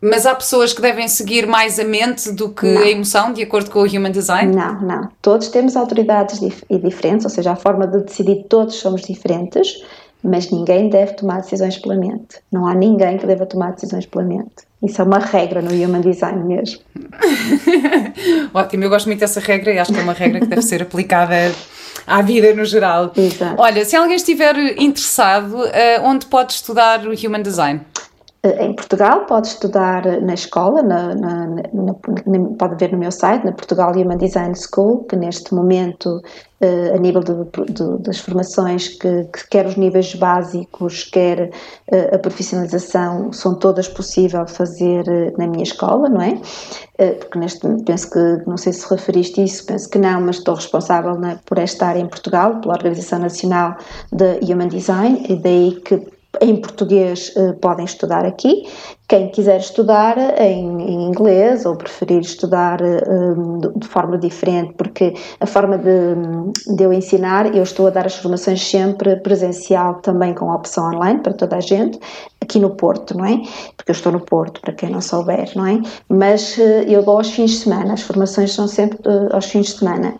[0.00, 2.82] Mas há pessoas que devem seguir mais a mente do que não.
[2.82, 4.54] a emoção, de acordo com o Human Design?
[4.54, 5.08] Não, não.
[5.20, 9.82] Todos temos autoridades dif diferentes, ou seja, a forma de decidir, todos somos diferentes,
[10.22, 12.38] mas ninguém deve tomar decisões pela mente.
[12.52, 14.67] Não há ninguém que deva tomar decisões pela mente.
[14.82, 16.80] Isso é uma regra no Human Design mesmo.
[18.54, 20.82] Ótimo, eu gosto muito dessa regra e acho que é uma regra que deve ser
[20.82, 21.34] aplicada
[22.06, 23.12] à vida no geral.
[23.16, 23.60] Exato.
[23.60, 27.80] Olha, se alguém estiver interessado, uh, onde pode estudar o Human Design?
[28.42, 31.94] Eh, em Portugal, pode estudar na escola, na, na, na,
[32.56, 36.22] pode ver no meu site, na Portugal Human Design School, que neste momento,
[36.60, 37.34] eh, a nível de,
[37.72, 41.50] de, das formações, que, que, quer os níveis básicos, quer
[41.90, 45.04] eh, a profissionalização, são todas possível fazer
[45.36, 46.40] na minha escola, não é?
[47.20, 51.16] Porque neste penso que, não sei se referiste isso, penso que não, mas estou responsável
[51.44, 53.76] por esta área em Portugal, pela Organização Nacional
[54.12, 58.68] de Human Design, e daí que em português uh, podem estudar aqui.
[59.08, 65.14] Quem quiser estudar em, em inglês ou preferir estudar uh, de, de, forma diferente, porque
[65.40, 70.34] a forma de, de, eu ensinar, eu estou a dar as formações sempre presencial também
[70.34, 71.98] com opção online para toda a gente,
[72.38, 73.40] aqui no Porto, não é?
[73.76, 75.80] Porque eu estou no Porto, para quem não souber, não é?
[76.10, 78.98] Mas uh, eu dou aos fins de semana, as formações são sempre
[79.32, 80.16] aos fins de semana.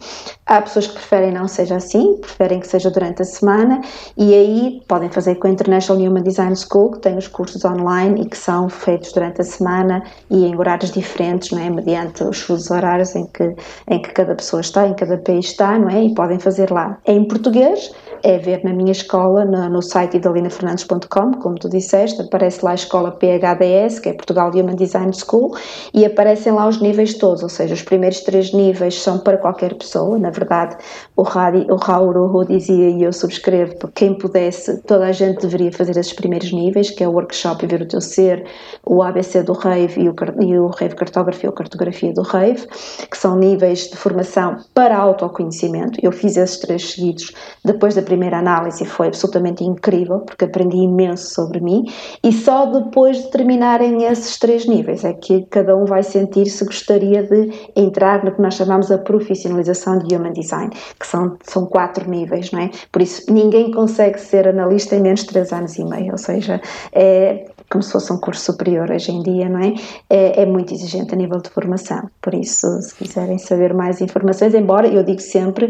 [0.46, 3.82] Há pessoas que preferem não seja assim, preferem que seja durante a semana
[4.16, 8.22] e aí podem fazer com a International Human Design School, que tem os cursos online
[8.22, 11.70] e que são feitos durante a semana e em horários diferentes, não é?
[11.70, 13.54] Mediante os fusos horários em que,
[13.88, 16.04] em que cada pessoa está, em cada país está, não é?
[16.04, 16.98] E podem fazer lá.
[17.04, 22.20] É em português, é ver na minha escola, no, no site idalinafernandes.com, como tu disseste,
[22.22, 25.56] aparece lá a escola PHDS, que é Portugal Human Design School,
[25.94, 29.74] e aparecem lá os níveis todos, ou seja, os primeiros três níveis são para qualquer
[29.74, 30.76] pessoa, na verdade,
[31.16, 35.96] o, Radi, o Raul dizia, e eu subscrevo, quem pudesse, toda a gente deveria fazer
[35.96, 38.44] esses primeiros níveis, que é o workshop Ver o Teu Ser,
[38.84, 42.66] o ABC do Rave e o, e o Rave Cartografia ou Cartografia do Rave,
[43.10, 45.98] que são níveis de formação para autoconhecimento.
[46.02, 47.32] Eu fiz esses três seguidos
[47.64, 51.84] depois da primeira análise foi absolutamente incrível, porque aprendi imenso sobre mim,
[52.22, 56.64] e só depois de terminarem esses três níveis é que cada um vai sentir se
[56.64, 61.66] gostaria de entrar no que nós chamamos a profissionalização de Human Design, que são, são
[61.66, 62.70] quatro níveis, não é?
[62.90, 66.60] Por isso, ninguém consegue ser analista em menos de três anos e meio, ou seja,
[66.92, 69.74] é como se fosse um curso superior hoje em dia, não é?
[70.08, 72.08] É, é muito exigente a nível de formação.
[72.20, 75.68] Por isso, se quiserem saber mais informações, embora eu digo sempre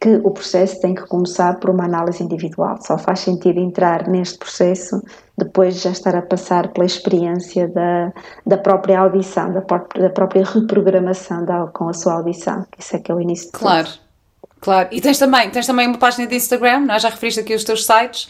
[0.00, 2.76] que o processo tem que começar por uma análise individual.
[2.82, 5.02] Só faz sentido entrar neste processo
[5.36, 8.12] depois de já estar a passar pela experiência da,
[8.44, 12.66] da própria audição, da, da própria reprogramação da, com a sua audição.
[12.78, 13.88] Isso é que é o início Claro.
[14.64, 16.98] Claro, e tens também, tens também uma página de Instagram, não é?
[16.98, 18.26] já referiste aqui os teus sites.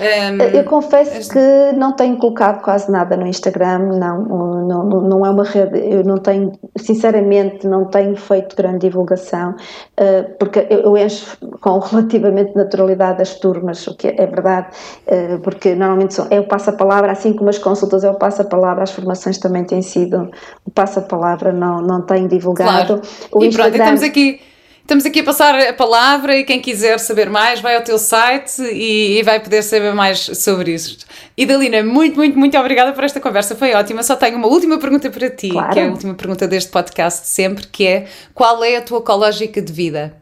[0.00, 4.24] Um, eu confesso que não tenho colocado quase nada no Instagram, não,
[4.64, 10.36] não, não é uma rede, eu não tenho, sinceramente, não tenho feito grande divulgação, uh,
[10.40, 14.70] porque eu, eu, encho com relativamente naturalidade as turmas, o que é verdade,
[15.06, 18.90] uh, porque normalmente são, é o passo-palavra, assim como as consultas é o passo-palavra, as
[18.90, 20.32] formações também têm sido
[20.64, 22.96] o passo-palavra, não, não tenho divulgado.
[22.96, 23.02] Claro.
[23.30, 24.40] O e Instagram, pronto, estamos aqui
[24.86, 28.62] Estamos aqui a passar a palavra e quem quiser saber mais vai ao teu site
[28.62, 30.98] e, e vai poder saber mais sobre isso.
[31.36, 34.04] Idalina, muito, muito, muito obrigada por esta conversa, foi ótima.
[34.04, 35.72] Só tenho uma última pergunta para ti, claro.
[35.72, 39.60] que é a última pergunta deste podcast sempre, que é qual é a tua ecológica
[39.60, 40.14] de vida?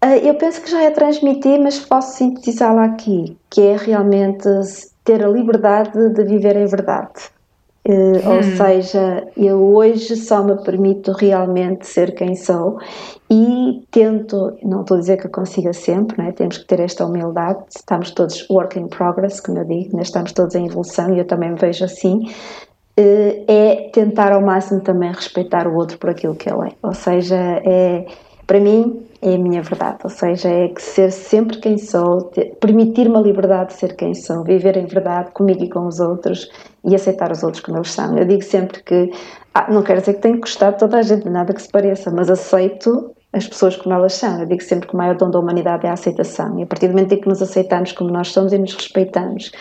[0.00, 4.48] Ah, eu penso que já é transmitir, mas posso sintetizá-la aqui, que é realmente
[5.04, 7.12] ter a liberdade de viver em verdade.
[7.84, 8.12] Hum.
[8.24, 12.78] Ou seja, eu hoje só me permito realmente ser quem sou
[13.28, 16.32] e tento, não estou a dizer que consiga sempre, não é?
[16.32, 20.54] temos que ter esta humildade, estamos todos work in progress, como eu digo, estamos todos
[20.54, 22.28] em evolução e eu também me vejo assim,
[22.98, 26.72] uh, é tentar ao máximo também respeitar o outro por aquilo que ele é.
[26.84, 28.06] Ou seja, é,
[28.46, 33.16] para mim, é a minha verdade, ou seja, é que ser sempre quem sou, permitir-me
[33.16, 36.50] a liberdade de ser quem sou, viver em verdade comigo e com os outros
[36.84, 38.18] e aceitar os outros como eles são.
[38.18, 39.12] Eu digo sempre que,
[39.54, 41.70] ah, não quero dizer que tenho que gostar de toda a gente, nada que se
[41.70, 44.40] pareça, mas aceito as pessoas como elas são.
[44.40, 46.58] Eu digo sempre que o maior dom da humanidade é a aceitação.
[46.58, 49.52] E a partir do momento em que nos aceitamos como nós somos e nos respeitamos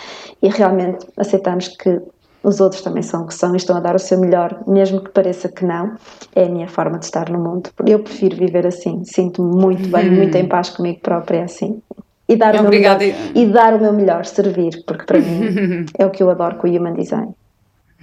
[0.41, 2.01] e realmente aceitamos que
[2.43, 5.01] os outros também são o que são e estão a dar o seu melhor, mesmo
[5.01, 5.95] que pareça que não,
[6.35, 7.69] é a minha forma de estar no mundo.
[7.85, 10.15] Eu prefiro viver assim, sinto-me muito bem, hum.
[10.15, 11.81] muito em paz comigo própria assim.
[12.27, 16.05] E dar, o meu melhor, e dar o meu melhor, servir, porque para mim é
[16.05, 17.33] o que eu adoro com o Human Design.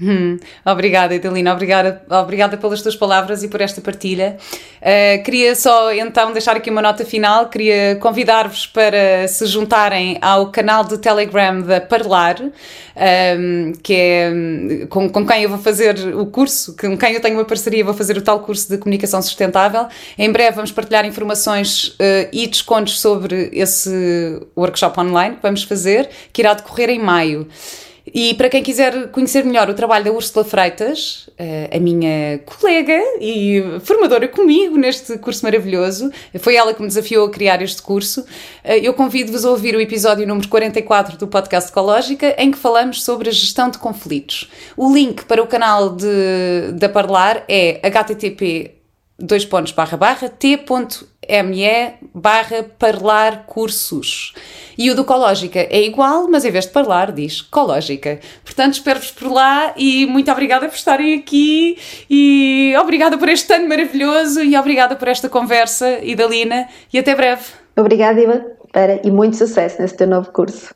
[0.01, 4.37] Hum, obrigada, Edelina, obrigada, obrigada pelas tuas palavras e por esta partilha.
[4.81, 10.53] Uh, queria só então deixar aqui uma nota final, queria convidar-vos para se juntarem ao
[10.53, 12.51] canal de Telegram da Parlar, um,
[12.95, 17.35] ehm, que é com, com quem eu vou fazer o curso, com quem eu tenho
[17.35, 19.89] uma parceria, vou fazer o tal curso de comunicação sustentável.
[20.17, 26.09] Em breve vamos partilhar informações uh, e descontos sobre esse workshop online que vamos fazer,
[26.33, 27.49] que irá decorrer em maio.
[28.15, 33.01] E para quem quiser conhecer melhor o trabalho da Úrsula Freitas, eh, a minha colega
[33.21, 38.25] e formadora comigo neste curso maravilhoso, foi ela que me desafiou a criar este curso,
[38.65, 43.03] eh, eu convido-vos a ouvir o episódio número 44 do podcast Ecológica, em que falamos
[43.03, 44.51] sobre a gestão de conflitos.
[44.77, 45.97] O link para o canal
[46.75, 48.79] da Parlar é http
[49.19, 49.45] dois
[51.29, 54.33] t.me barra parlar cursos.
[54.77, 58.19] E o do Cológica é igual, mas em vez de parlar, diz Cológica.
[58.45, 61.77] Portanto, espero-vos por lá e muito obrigada por estarem aqui
[62.09, 67.43] e obrigada por este ano maravilhoso e obrigada por esta conversa, Idalina, e até breve.
[67.77, 68.45] Obrigada, Iva,
[69.05, 70.75] e muito sucesso nesse teu novo curso.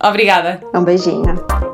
[0.00, 0.60] Obrigada.
[0.74, 1.73] Um beijinho.